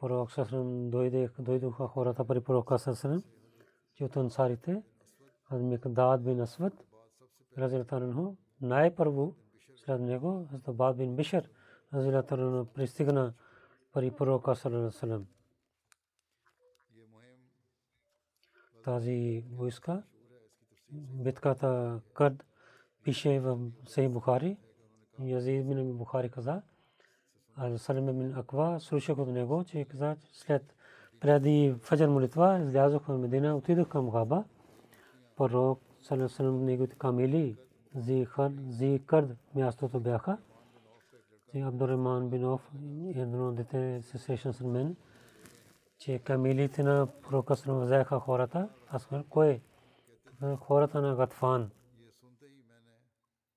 Пророк 0.00 0.32
Салесалам 0.32 0.90
дойдоха 1.38 1.86
хората 1.86 2.24
при 2.24 2.40
пророка 2.40 2.78
Салесалам, 2.78 3.22
че 3.94 4.04
от 4.04 4.16
ансарите, 4.16 4.82
аз 5.50 5.62
Микдад 5.62 6.22
бин 6.22 6.40
Асвад, 6.40 6.72
разилатанху, 7.58 8.34
най-първо 8.60 9.34
след 9.76 10.00
него, 10.00 10.48
Бад 10.68 10.96
бин 10.96 11.16
Бишер, 11.16 11.50
разилатанху 11.94 12.64
пристигна 12.72 13.34
при 13.92 14.10
пророка 14.10 14.56
Салесалам. 14.56 15.26
Тази 18.86 19.44
войска. 19.52 20.02
Битката 20.92 22.00
Кад 22.14 22.44
пише 23.02 23.40
в 23.40 23.58
Сей 23.86 24.08
Бухари. 24.08 24.56
Язид 25.20 25.68
бин 25.68 25.96
Бухари 25.96 26.28
каза, 26.28 26.62
а 27.56 27.78
Салим 27.78 28.06
бин 28.06 28.34
Аква 28.36 28.80
слушах 28.80 29.18
от 29.18 29.28
него, 29.28 29.64
че 29.64 29.84
каза, 29.84 30.16
след 30.32 30.74
преди 31.20 31.74
фаджар 31.80 32.08
молитва 32.08 32.58
излязох 32.62 33.02
в 33.06 33.18
Медина, 33.18 33.56
отидох 33.56 33.88
към 33.88 34.10
Габа. 34.10 34.44
Пророк 35.36 35.80
Салим 36.02 36.64
неговите 36.64 36.96
камили 36.96 37.56
зи 37.96 39.02
Кърд 39.06 39.38
мястото 39.54 40.00
бяха. 40.00 40.38
Абдурахман 41.56 42.30
бин 42.30 42.44
Оф 42.44 42.70
едно 43.14 43.52
дете 43.52 44.02
се 44.02 44.18
срещна 44.18 44.52
с 44.52 44.60
мен 44.60 44.96
че 45.98 46.18
камилите 46.18 46.82
на 46.82 47.06
пророка 47.22 47.56
Салам 47.56 47.80
взеха 47.80 48.20
хората. 48.20 48.68
Аз 48.88 49.08
кой? 49.30 49.62
Хората 50.56 51.00
на 51.00 51.16
Гатфан. 51.16 51.70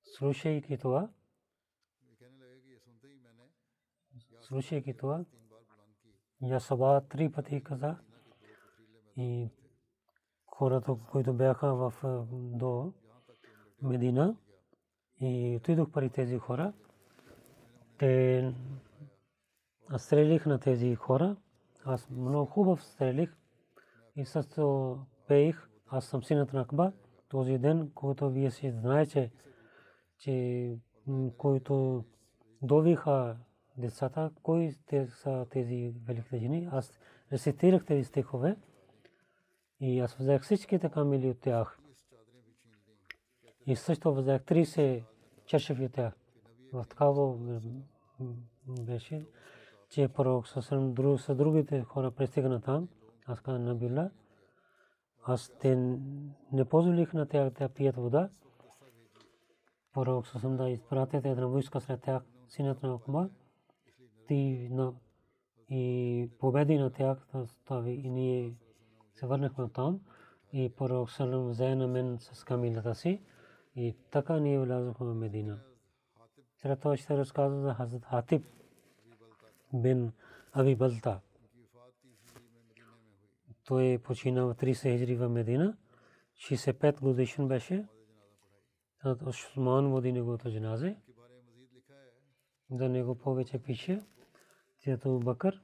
Слушайки 0.04 0.78
това, 0.78 1.10
слушайки 4.40 4.96
това, 4.96 5.24
я 6.42 6.60
Саба 6.60 7.02
три 7.08 7.32
пъти 7.32 7.62
каза, 7.62 7.98
и 9.16 9.50
хората, 10.46 10.96
които 11.10 11.32
бяха 11.32 11.74
в 11.74 11.94
до 12.32 12.92
Медина 13.82 14.36
и 15.20 15.56
отидох 15.56 15.90
при 15.90 16.10
тези 16.10 16.38
хора. 16.38 16.72
Те 17.98 18.54
стрелих 19.96 20.46
на 20.46 20.60
тези 20.60 20.94
хора. 20.94 21.36
Аз 21.84 22.10
много 22.10 22.46
хубав 22.46 22.84
стрелих 22.84 23.36
и 24.16 24.24
също 24.24 24.98
пеих. 25.30 25.68
Аз 25.88 26.04
съм 26.04 26.22
синът 26.22 26.52
на 26.52 26.60
Акба. 26.60 26.92
Този 27.28 27.58
ден, 27.58 27.90
който 27.94 28.30
вие 28.30 28.50
си 28.50 28.70
знаете, 28.70 29.30
че 30.18 30.76
който 31.36 32.04
довиха 32.62 33.36
децата, 33.78 34.30
кои 34.42 34.74
те 34.86 35.06
са 35.06 35.46
тези 35.50 35.94
великите 36.06 36.38
жени. 36.38 36.68
Аз 36.72 36.92
рецитирах 37.32 37.84
тези 37.84 38.04
стихове 38.04 38.56
и 39.80 40.00
аз 40.00 40.14
взех 40.14 40.42
всичките 40.42 40.90
камили 40.90 41.30
от 41.30 41.40
тях. 41.40 41.78
И 43.66 43.76
също 43.76 44.14
взех 44.14 44.42
30 44.42 45.04
чашеви 45.46 45.84
от 45.84 45.92
тях. 45.92 46.14
В 46.72 46.86
такава 46.88 47.38
беше, 48.66 49.26
че 49.90 50.08
пророк 50.08 50.48
с 50.48 51.34
другите 51.34 51.82
хора 51.82 52.10
пристигна 52.10 52.60
там. 52.60 52.88
Аз 53.26 53.40
казах 53.40 53.60
на 53.60 53.74
Билла, 53.74 54.10
аз 55.22 55.52
те 55.60 55.76
не 56.52 56.64
позволих 56.64 57.12
на 57.12 57.26
тях 57.26 57.50
да 57.50 57.68
пият 57.68 57.96
вода. 57.96 58.30
Пророк 59.92 60.26
съм 60.26 60.56
да 60.56 60.70
изпратите 60.70 61.30
една 61.30 61.46
войска 61.46 61.80
сред 61.80 62.02
тях, 62.02 62.22
синът 62.48 62.82
на 62.82 62.94
Акба, 62.94 63.28
ти 64.28 64.68
на 64.70 64.92
и 65.68 66.30
победи 66.38 66.78
на 66.78 66.90
тях, 66.90 67.26
стави 67.46 67.92
и 67.92 68.10
ние 68.10 68.54
се 69.14 69.26
върнахме 69.26 69.68
там 69.68 70.00
и 70.52 70.72
пророк 70.76 71.10
Салам 71.10 71.48
взе 71.48 71.74
на 71.74 71.88
мен 71.88 72.18
с 72.20 72.44
камилата 72.44 72.94
си 72.94 73.22
и 73.76 73.96
така 74.10 74.40
ние 74.40 74.60
влязохме 74.60 75.06
в 75.06 75.14
Медина. 75.14 75.58
След 76.56 76.80
това 76.80 76.96
ще 76.96 77.16
разказва 77.16 77.60
за 77.60 77.74
Хазрат 77.74 78.04
Хатиб 78.04 78.46
бин 79.74 80.12
Аби 80.52 80.76
Балта. 80.76 81.20
Той 83.70 83.98
почина 83.98 84.44
в 84.46 84.54
30 84.54 84.98
хиджри 84.98 85.16
в 85.16 85.28
Медина. 85.28 85.76
65 86.36 87.00
годишен 87.00 87.48
беше. 87.48 87.88
Осман 89.26 89.90
води 89.90 90.12
неговото 90.12 90.50
джаназе. 90.50 90.96
За 92.70 92.88
него 92.88 93.14
повече 93.14 93.58
пише. 93.58 94.02
Тято 94.84 95.18
Бакър 95.18 95.62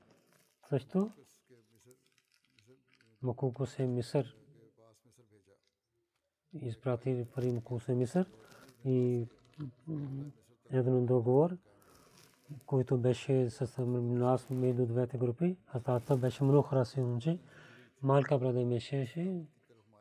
също 0.68 1.10
Макуко 3.22 3.66
се 3.66 3.86
Мисър 3.86 4.36
изпрати 6.52 7.26
пари 7.34 7.52
Макуко 7.52 7.80
се 7.80 7.94
Мисър 7.94 8.30
и 8.84 9.28
един 10.70 11.06
договор, 11.06 11.56
който 12.66 12.98
беше 12.98 13.50
с 13.50 13.78
нас 13.86 14.50
между 14.50 14.86
двете 14.86 15.18
групи. 15.18 15.56
Атата 15.66 16.16
беше 16.16 16.44
много 16.44 16.62
храси 16.62 17.00
момче. 17.00 17.38
Малка 18.02 18.38
брада 18.38 18.60
имаше 18.60 19.46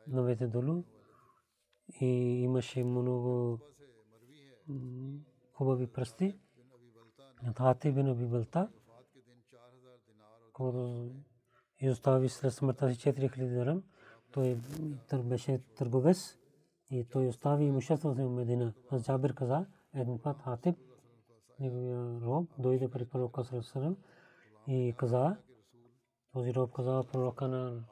новете 0.06 0.46
долу 0.46 0.84
и 2.00 2.06
имаше 2.42 2.84
много 2.84 3.58
хубави 5.52 5.86
пръсти. 5.86 6.38
Тати 7.54 7.92
бин 7.92 8.08
Аби 8.08 8.26
Балта 8.26 8.68
който 10.56 11.10
изостави 11.80 12.28
след 12.28 12.52
смъртта 12.52 12.94
си 12.94 13.12
4000 13.12 13.48
дирхам. 13.48 13.82
Той 14.32 14.58
беше 15.24 15.58
търговец 15.58 16.38
и 16.90 17.04
той 17.04 17.26
остави 17.28 17.64
имуществото 17.64 18.28
в 18.28 18.30
Медина. 18.30 18.74
Аз 18.90 19.02
Джабир 19.02 19.34
каза, 19.34 19.66
един 19.94 20.18
път 20.18 20.42
Хатиб, 20.42 20.76
неговия 21.60 22.20
роб, 22.20 22.50
дойде 22.58 22.90
при 22.90 23.04
пророка 23.04 23.44
Сарасарам 23.44 23.96
този 26.36 26.54
роб 26.54 26.72
каза 26.72 27.02
пророка 27.12 27.48
на 27.48 27.82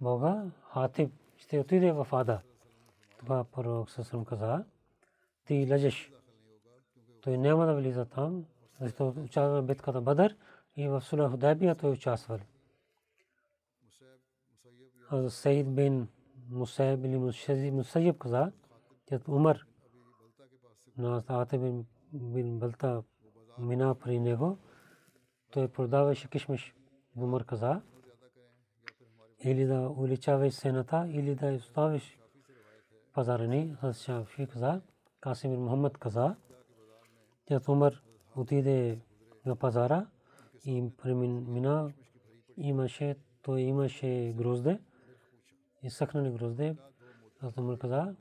Бога, 0.00 0.44
Хатиб 0.72 1.12
ще 1.36 1.60
отиде 1.60 1.92
в 1.92 2.06
Ада. 2.12 2.40
Това 3.18 3.44
пророк 3.44 3.90
Сарасарам 3.90 4.24
каза, 4.24 4.64
ти 5.44 5.66
лежеш. 5.66 6.12
Той 7.22 7.38
няма 7.38 7.66
да 7.66 7.74
влиза 7.74 8.04
там, 8.04 8.44
защото 8.80 9.20
участва 9.20 9.62
в 9.62 9.66
битката 9.66 10.00
Бадър 10.00 10.36
и 10.76 10.88
в 10.88 11.00
Сулах 11.00 11.30
Худайбия 11.30 11.74
той 11.74 11.90
участвал. 11.90 12.38
Саид 15.28 15.74
бин 15.74 16.08
Мусайб 16.50 17.04
или 17.04 17.70
Мусайб 17.70 18.18
каза, 18.18 18.52
че 19.08 19.20
Умар 19.28 19.66
на 20.98 21.24
Атаб 21.28 21.60
бин 22.12 22.58
Балта 22.58 23.02
мина 23.58 23.94
при 23.94 24.20
него, 24.20 24.58
той 25.50 25.68
продаваше 25.68 26.30
кишмиш. 26.30 26.76
Умар 27.16 27.44
каза, 27.44 27.82
или 29.44 29.66
да 29.66 29.80
увеличаваш 29.80 30.54
сената, 30.54 31.06
или 31.08 31.34
да 31.34 31.46
оставиш 31.46 32.18
пазара 33.12 33.46
ни. 33.46 33.76
Аз 33.82 34.02
Шафи 34.02 34.46
каза, 34.46 34.80
Касимир 35.20 35.58
Мухаммад 35.58 35.98
каза, 35.98 36.36
че 37.48 37.60
Умар 37.68 38.02
отиде 38.36 39.00
на 39.46 39.56
пазара, 39.56 40.06
и 40.64 40.90
премина 41.02 41.92
имаше, 42.56 43.16
той 43.42 43.60
имаше 43.60 44.34
грозде, 44.36 44.80
изсъхнали 45.82 46.30
грозде. 46.30 46.76
Аз 47.40 47.56
Умар 47.56 47.78
каза, 47.78 48.14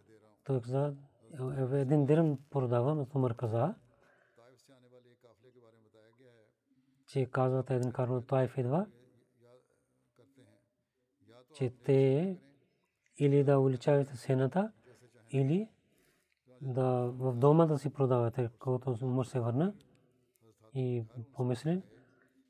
той 0.44 0.62
каза, 0.62 0.94
един 1.74 2.06
дирам 2.06 2.40
продавам, 2.50 3.00
аз 3.00 3.16
Умар 3.16 3.36
каза, 3.36 3.76
че 7.16 7.26
казват 7.26 7.72
един 7.72 7.92
карно 7.92 8.22
Тайф 8.22 8.58
идва, 8.58 8.86
че 11.54 11.70
те 11.70 12.38
или 13.18 13.44
да 13.44 13.60
увеличавате 13.60 14.18
сената, 14.18 14.72
или 15.32 15.70
да 16.62 17.12
в 17.12 17.36
дома 17.36 17.66
да 17.66 17.78
си 17.78 17.94
продавате, 17.94 18.50
когато 18.60 19.06
Умар 19.06 19.26
се 19.26 19.40
върна 19.40 19.74
и 20.74 21.04
помисли, 21.34 21.84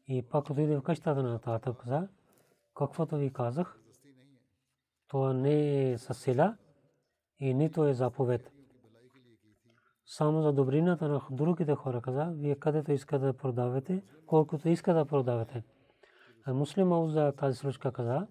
и 0.07 0.21
пак 0.21 0.49
отиде 0.49 0.77
в 0.77 0.83
къщата 0.83 1.23
на 1.23 1.39
тата 1.39 1.75
каза, 1.77 2.07
каквото 2.75 3.17
ви 3.17 3.33
казах, 3.33 3.79
това 5.07 5.33
не 5.33 5.91
е 5.91 5.97
със 5.97 6.21
сила 6.21 6.57
и 7.39 7.53
нито 7.53 7.85
е 7.87 7.93
заповед. 7.93 8.54
Само 10.05 10.41
за 10.41 10.53
добрината 10.53 11.07
на 11.07 11.21
другите 11.31 11.75
хора. 11.75 12.01
Каза, 12.01 12.31
вие 12.35 12.55
където 12.55 12.91
искате 12.91 13.25
да 13.25 13.33
продавате, 13.33 14.03
колкото 14.25 14.69
искате 14.69 14.97
да 14.97 15.05
продавате. 15.05 15.63
А 16.45 16.53
муслим 16.53 17.09
за 17.09 17.31
тази 17.31 17.57
случка 17.57 17.91
каза, 17.91 18.27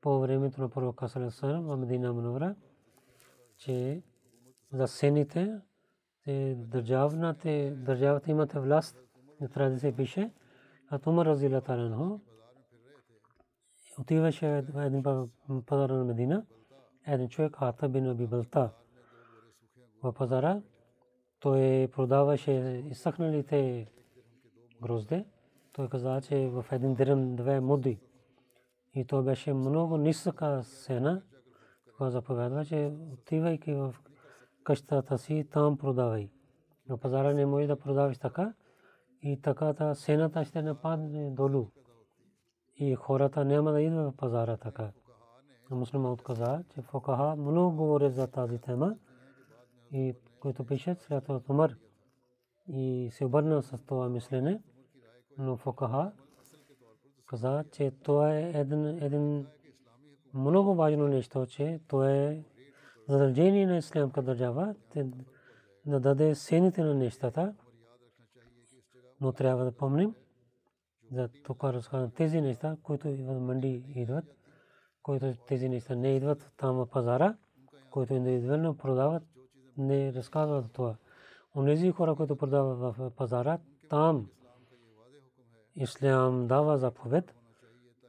по 0.00 0.20
времето 0.20 0.60
на 0.60 0.68
пророка 0.68 1.08
Салесалам 1.08 1.64
в 1.64 1.76
Медина 1.76 2.12
Манавра, 2.12 2.54
че 3.58 4.02
за 4.72 4.88
сените, 4.88 5.60
държавната, 6.56 7.70
държавата 7.70 8.30
имате 8.30 8.58
власт, 8.58 8.96
не 9.40 9.48
трябва 9.48 9.70
да 9.70 9.78
се 9.78 9.96
пише, 9.96 10.32
а 10.90 11.00
Умар 11.06 11.26
разила 11.26 11.60
таранхо 11.60 12.20
отиваше 13.98 14.64
един 14.76 15.02
пазар 15.66 15.90
на 15.90 16.04
Медина, 16.04 16.46
един 17.06 17.28
човек 17.28 17.56
Ата 17.60 17.88
бин 17.88 18.06
Аби 18.06 18.26
Балта 18.26 18.70
в 20.02 20.12
пазара, 20.12 20.62
той 21.40 21.88
продаваше 21.92 22.82
изсъхналите 22.90 23.86
грозде. 24.82 25.24
Той 25.72 25.88
каза, 25.88 26.20
че 26.20 26.48
в 26.48 26.66
един 26.72 26.94
дирем 26.94 27.36
две 27.36 27.60
муди. 27.60 27.98
И 28.94 29.04
то 29.04 29.22
беше 29.22 29.52
много 29.52 29.96
ниска 29.96 30.62
сена. 30.64 31.22
Това 31.86 32.10
заповядва, 32.10 32.64
че 32.64 32.92
отивайки 33.12 33.72
в 33.72 33.94
къщата 34.64 35.18
си, 35.18 35.48
там 35.52 35.78
продавай. 35.78 36.30
На 36.88 36.98
пазара 36.98 37.34
не 37.34 37.46
може 37.46 37.66
да 37.66 37.78
продаваш 37.78 38.18
така 38.18 38.54
и 39.22 39.40
така 39.40 39.74
та 39.74 39.94
сената 39.94 40.44
ще 40.44 40.62
не 40.62 40.74
падне 40.74 41.30
долу. 41.30 41.66
И 42.76 42.94
хората 42.94 43.44
няма 43.44 43.72
да 43.72 43.82
идват 43.82 44.12
в 44.12 44.16
пазара 44.16 44.56
така. 44.56 44.90
Муслимът 45.70 46.22
каза, 46.22 46.64
че 46.74 46.82
Фокаха 46.82 47.36
много 47.36 47.76
говорят 47.76 48.14
за 48.14 48.26
тази 48.26 48.58
тема 48.58 48.96
и 49.92 50.14
които 50.40 50.66
пишат 50.66 51.00
след 51.00 51.28
Умар 51.48 51.76
и 52.68 53.08
се 53.12 53.24
обърна 53.24 53.62
с 53.62 53.78
това 53.86 54.08
мислене, 54.08 54.62
но 55.38 55.56
Фокаха 55.56 56.12
каза, 57.26 57.64
че 57.72 57.90
това 57.90 58.34
е 58.34 58.50
един, 58.54 58.86
един 58.86 59.46
много 60.34 60.74
важно 60.74 61.08
нещо, 61.08 61.46
че 61.46 61.80
това 61.88 62.12
е 62.12 62.42
задължение 63.08 63.66
на 63.66 63.76
ислямска 63.76 64.22
държава 64.22 64.74
да 65.86 66.00
даде 66.00 66.34
сените 66.34 66.82
на 66.82 66.94
нещата, 66.94 67.54
но 69.20 69.32
трябва 69.32 69.64
да 69.64 69.72
помним 69.72 70.14
за 71.12 71.28
тук 71.44 71.64
разказвам 71.64 72.10
тези 72.10 72.40
неща, 72.40 72.76
които 72.82 73.08
в 73.08 73.40
манди 73.40 73.84
идват, 73.94 74.24
които 75.02 75.34
тези 75.48 75.68
неща 75.68 75.94
не 75.94 76.16
идват 76.16 76.52
там 76.56 76.76
в 76.76 76.86
пазара, 76.86 77.36
които 77.90 78.14
индивидуално 78.14 78.76
продават, 78.76 79.22
не 79.78 80.12
разказват 80.12 80.72
това. 80.72 80.96
Онези 81.56 81.90
хора, 81.90 82.14
които 82.14 82.36
продават 82.36 82.78
в 82.78 83.10
пазара, 83.10 83.58
там 83.88 84.30
Ислям 85.74 86.46
дава 86.46 86.78
заповед, 86.78 87.34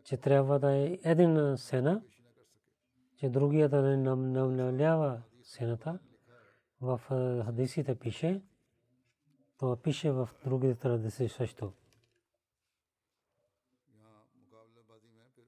че 0.04 0.18
трябва 0.18 0.60
да 0.60 0.76
е 0.76 1.00
един 1.04 1.58
сена, 1.58 2.02
че 3.16 3.30
другия 3.30 3.70
да 3.70 3.82
не 3.82 3.98
намалява 3.98 5.22
сената. 5.44 6.00
В 6.82 7.02
хадисите 7.46 7.96
пише, 7.96 8.42
това 9.58 9.76
пише 9.76 10.12
в 10.12 10.30
другите 10.46 10.80
традиции 10.80 11.30
също. 11.30 11.74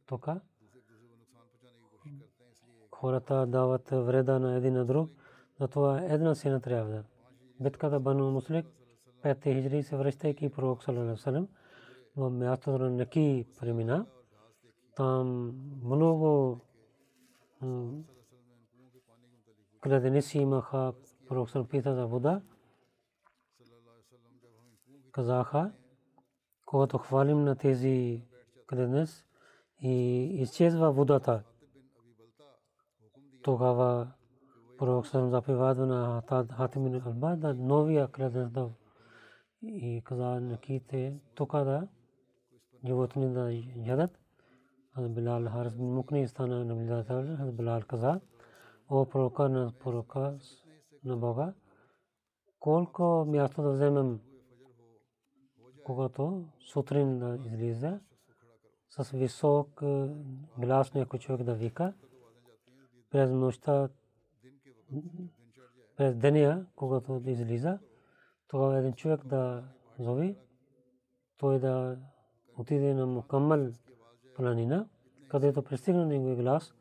Тока 0.05 0.41
хората 2.99 3.47
дават 3.47 3.89
вреда 3.89 4.39
на 4.39 4.55
един 4.55 4.74
на 4.74 4.86
друг, 4.86 5.11
затова 5.60 6.01
една 6.01 6.36
сена 6.36 6.62
трябва 6.62 6.91
да. 6.91 7.03
Битката 7.60 7.99
Бану 7.99 8.32
Муслик, 8.32 8.66
5 9.24 9.43
хиджри 9.43 9.84
се 9.84 9.97
връщайки 9.97 10.49
пророк 10.49 10.84
Салалалаху 10.84 11.18
пророк 34.80 35.05
пита 35.05 35.30
за 35.30 35.41
вода. 35.41 35.59
Казаха, 35.59 35.67
когато 35.67 35.73
хвалим 35.73 35.88
на 35.88 36.21
тези 36.21 36.45
кладеници 36.45 36.45
и 36.45 36.45
изчезва 36.45 36.45
водата, 36.45 36.45
тогава 36.45 36.45
пророк 36.45 36.45
запевада 36.45 36.45
на 36.45 36.53
Хатимин 36.55 37.01
Алба 37.05 37.36
да 37.36 37.53
новия 37.53 38.07
кладенец 38.07 38.51
да 38.51 38.69
и 39.61 40.01
каза 40.05 40.39
наките 40.41 41.19
тук 41.36 41.51
да 41.51 41.88
животни 42.86 43.34
да 43.34 43.51
ядат. 43.75 44.19
Аз 44.93 45.09
Билал 45.09 45.45
Харис 45.45 45.73
бин 45.73 45.93
Мукни 45.93 46.27
стана 46.27 46.65
наблюдател. 46.65 47.38
Аз 47.39 47.51
Билал 47.51 47.82
каза, 47.88 48.21
о 48.89 49.05
пророка 49.05 49.49
на 49.49 49.73
пророка 49.80 50.38
на 51.03 51.17
Бога, 51.17 51.53
колко 52.59 53.25
място 53.27 53.61
да 53.61 53.71
вземем, 53.71 54.19
когато 55.86 56.45
сутрин 56.59 57.19
да 57.19 57.39
излиза, 57.45 57.99
с 58.89 59.11
висок 59.11 59.84
глас 60.57 60.93
някой 60.93 61.19
човек 61.19 61.43
да 61.43 61.53
вика, 61.53 61.93
през 63.09 63.32
нощта, 63.32 63.89
през 65.98 66.16
деня, 66.16 66.66
когато 66.76 67.22
излиза, 67.26 67.80
тогава 68.48 68.78
един 68.78 68.94
човек 68.94 69.26
да 69.26 69.64
зови, 70.00 70.38
той 71.38 71.60
да 71.60 71.98
отиде 72.58 72.94
на 72.94 73.06
мукаммал 73.06 73.68
планина, 74.36 74.88
където 75.28 75.64
пристигна 75.64 76.06
неговия 76.06 76.36
глас, 76.36 76.74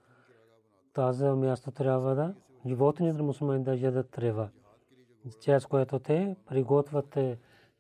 тази 0.93 1.25
място 1.25 1.71
трябва 1.71 2.15
да 2.15 2.35
животните 2.67 3.23
мусулмани 3.23 3.65
да 3.65 3.75
ядат 3.75 4.11
трева, 4.11 4.51
чрез 5.41 5.67
което 5.67 5.99
те 5.99 6.37
приготвят 6.47 7.19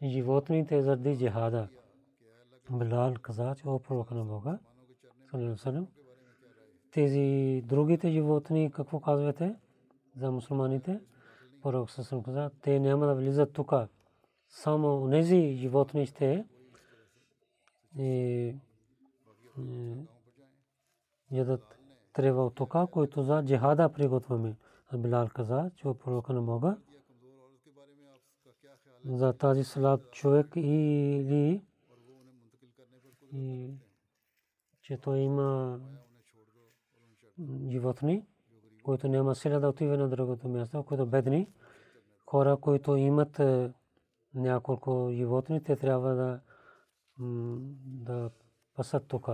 животните 0.02 0.82
заради 0.82 1.16
джихада. 1.18 1.68
Билал 2.70 3.14
каза, 3.22 3.54
че 3.56 3.68
о 3.68 3.78
пророка 3.78 4.14
на 4.14 4.24
Бога, 4.24 4.58
тези 6.90 7.62
другите 7.66 8.10
животни, 8.10 8.70
какво 8.70 9.00
казвате 9.00 9.54
за 10.18 10.30
мусулманите? 10.30 11.00
Пророк 11.62 11.90
Сасам 11.90 12.22
каза, 12.22 12.50
те 12.62 12.80
няма 12.80 13.06
да 13.06 13.14
влизат 13.14 13.52
тук. 13.52 13.72
Само 14.48 15.10
тези 15.10 15.52
животни 15.56 16.06
ще 16.06 16.46
ядат 21.30 21.78
трева 22.12 22.46
от 22.46 22.54
тока, 22.54 22.86
който 22.86 23.22
за 23.22 23.44
джихада 23.44 23.92
приготвяме. 23.92 24.56
Билал 24.96 25.28
каза, 25.34 25.70
че 25.76 25.82
пророка 25.82 26.32
на 26.32 26.42
Бога 26.42 26.76
за 29.04 29.32
тази 29.32 29.64
слаб 29.64 30.10
човек 30.10 30.46
или 30.56 31.62
че 34.82 34.96
той 34.96 35.18
има 35.18 35.80
животни, 37.68 38.26
които 38.88 39.08
няма 39.08 39.34
сила 39.34 39.60
да 39.60 39.68
отива 39.68 39.96
на 39.96 40.08
другото 40.08 40.48
място, 40.48 40.82
които 40.82 41.06
бедни 41.06 41.52
хора, 42.26 42.56
които 42.56 42.96
имат 42.96 43.40
няколко 44.34 45.10
животни, 45.12 45.62
те 45.62 45.76
трябва 45.76 46.14
да 46.14 46.40
да 47.84 48.30
пасат 48.74 49.08
тук. 49.08 49.28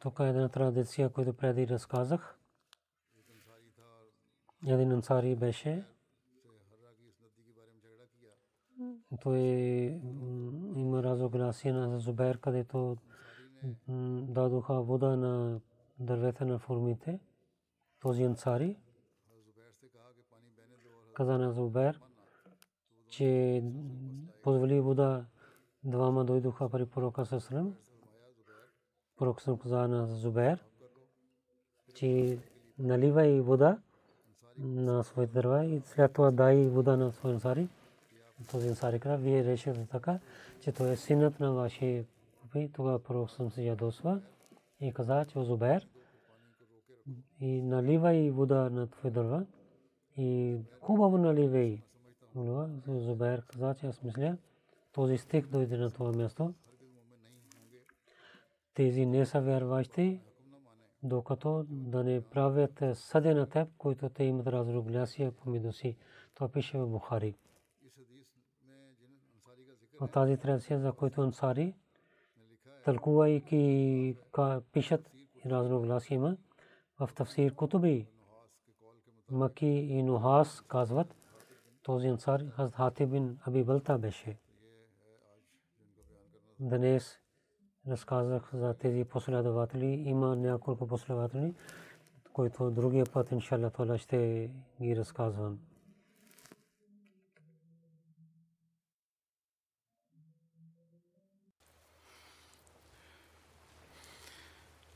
Тук 0.00 0.20
е 0.20 0.28
една 0.28 0.48
традиция, 0.48 1.10
която 1.12 1.36
преди 1.36 1.68
разказах. 1.68 2.38
Един 4.66 4.92
ансари 4.92 5.36
беше. 5.36 5.84
Той 9.20 9.38
има 10.76 11.02
разогласие 11.02 11.72
на 11.72 12.00
Зубер, 12.00 12.38
където 12.38 12.96
дадоха 13.88 14.82
вода 14.82 15.16
на 15.16 15.60
дървета 15.98 16.46
на 16.46 16.58
формите. 16.58 17.20
Този 18.00 18.22
ансари 18.22 18.76
каза 21.14 21.38
на 21.38 21.52
Зубер, 21.52 22.00
че 23.08 23.62
позволи 24.42 24.80
вода 24.80 25.24
двама 25.84 26.24
дойдоха 26.24 26.68
при 26.68 26.86
пророка 26.86 27.26
Сасрам. 27.26 27.74
Пророк 29.16 29.42
съм 29.42 29.58
каза 29.58 29.88
на 29.88 30.06
Зубер, 30.06 30.64
че 31.94 32.38
наливай 32.78 33.40
вода 33.40 33.78
на 34.58 35.04
своите 35.04 35.32
дърва 35.32 35.64
и 35.64 35.80
след 35.80 36.12
това 36.12 36.30
дай 36.30 36.66
вода 36.68 36.96
на 36.96 37.12
своя 37.12 37.34
ансари. 37.34 37.68
Този 38.50 38.68
ансари 38.68 39.00
каза, 39.00 39.16
вие 39.16 39.44
решите 39.44 39.86
така, 39.90 40.18
че 40.60 40.72
той 40.72 40.90
е 40.90 40.96
синът 40.96 41.40
на 41.40 41.52
вашия 41.52 42.04
и 42.54 42.72
тогава 42.72 43.02
пророк 43.02 43.30
съм 43.30 43.50
се 43.50 43.62
ядосва 43.62 44.20
и 44.80 44.92
каза, 44.92 45.24
че 45.28 45.42
Зубер 45.42 45.88
и 47.40 47.62
наливай 47.62 48.30
вода 48.30 48.70
на 48.70 48.86
твой 48.86 49.10
дърва 49.10 49.46
и 50.16 50.56
хубаво 50.80 51.18
наливай. 51.18 51.82
Зубер 52.86 53.42
каза, 53.46 53.74
че 53.74 53.86
аз 53.86 54.02
мисля, 54.02 54.36
този 54.92 55.18
стих 55.18 55.46
дойде 55.46 55.76
на 55.76 55.90
това 55.90 56.12
място. 56.12 56.54
Тези 58.74 59.06
не 59.06 59.26
са 59.26 59.40
вярващи, 59.40 60.20
докато 61.02 61.66
да 61.68 62.04
не 62.04 62.20
правят 62.20 62.82
съде 62.94 63.34
на 63.34 63.46
теб, 63.46 63.68
които 63.78 64.08
те 64.08 64.24
имат 64.24 64.46
разруглясия 64.46 65.32
помежду 65.32 65.72
си. 65.72 65.96
Това 66.34 66.48
пише 66.48 66.78
в 66.78 66.86
Бухари. 66.86 67.34
От 70.02 70.10
тази 70.10 70.36
традиция, 70.36 70.80
за 70.80 70.92
който 70.92 71.20
ансари, 71.20 71.74
тълкувайки 72.84 74.16
пишат 74.72 75.10
разногласия 75.46 76.16
има 76.16 76.36
в 77.00 77.10
тафсир 77.14 77.54
Кутуби. 77.54 78.06
Маки 79.30 79.66
и 79.66 80.02
Нухас 80.02 80.60
казват, 80.60 81.16
този 81.82 82.08
ансар 82.08 82.40
Хазрат 82.50 82.74
Хатиб 82.74 83.10
бин 83.10 83.38
Аби 83.46 83.64
Балта 83.64 83.98
беше. 83.98 84.38
Днес 86.60 87.18
разказах 87.88 88.50
за 88.54 88.74
тези 88.74 89.04
последователи. 89.04 89.86
Има 89.86 90.36
няколко 90.36 90.86
последователи, 90.86 91.54
които 92.32 92.70
другия 92.70 93.06
път, 93.12 93.32
иншалла, 93.32 93.98
ще 93.98 94.50
ги 94.82 94.96
разказвам. 94.96 95.58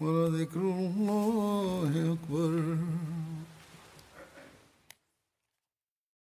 ولذكر 0.00 0.60
الله 0.60 2.12
أكبر 2.12 2.76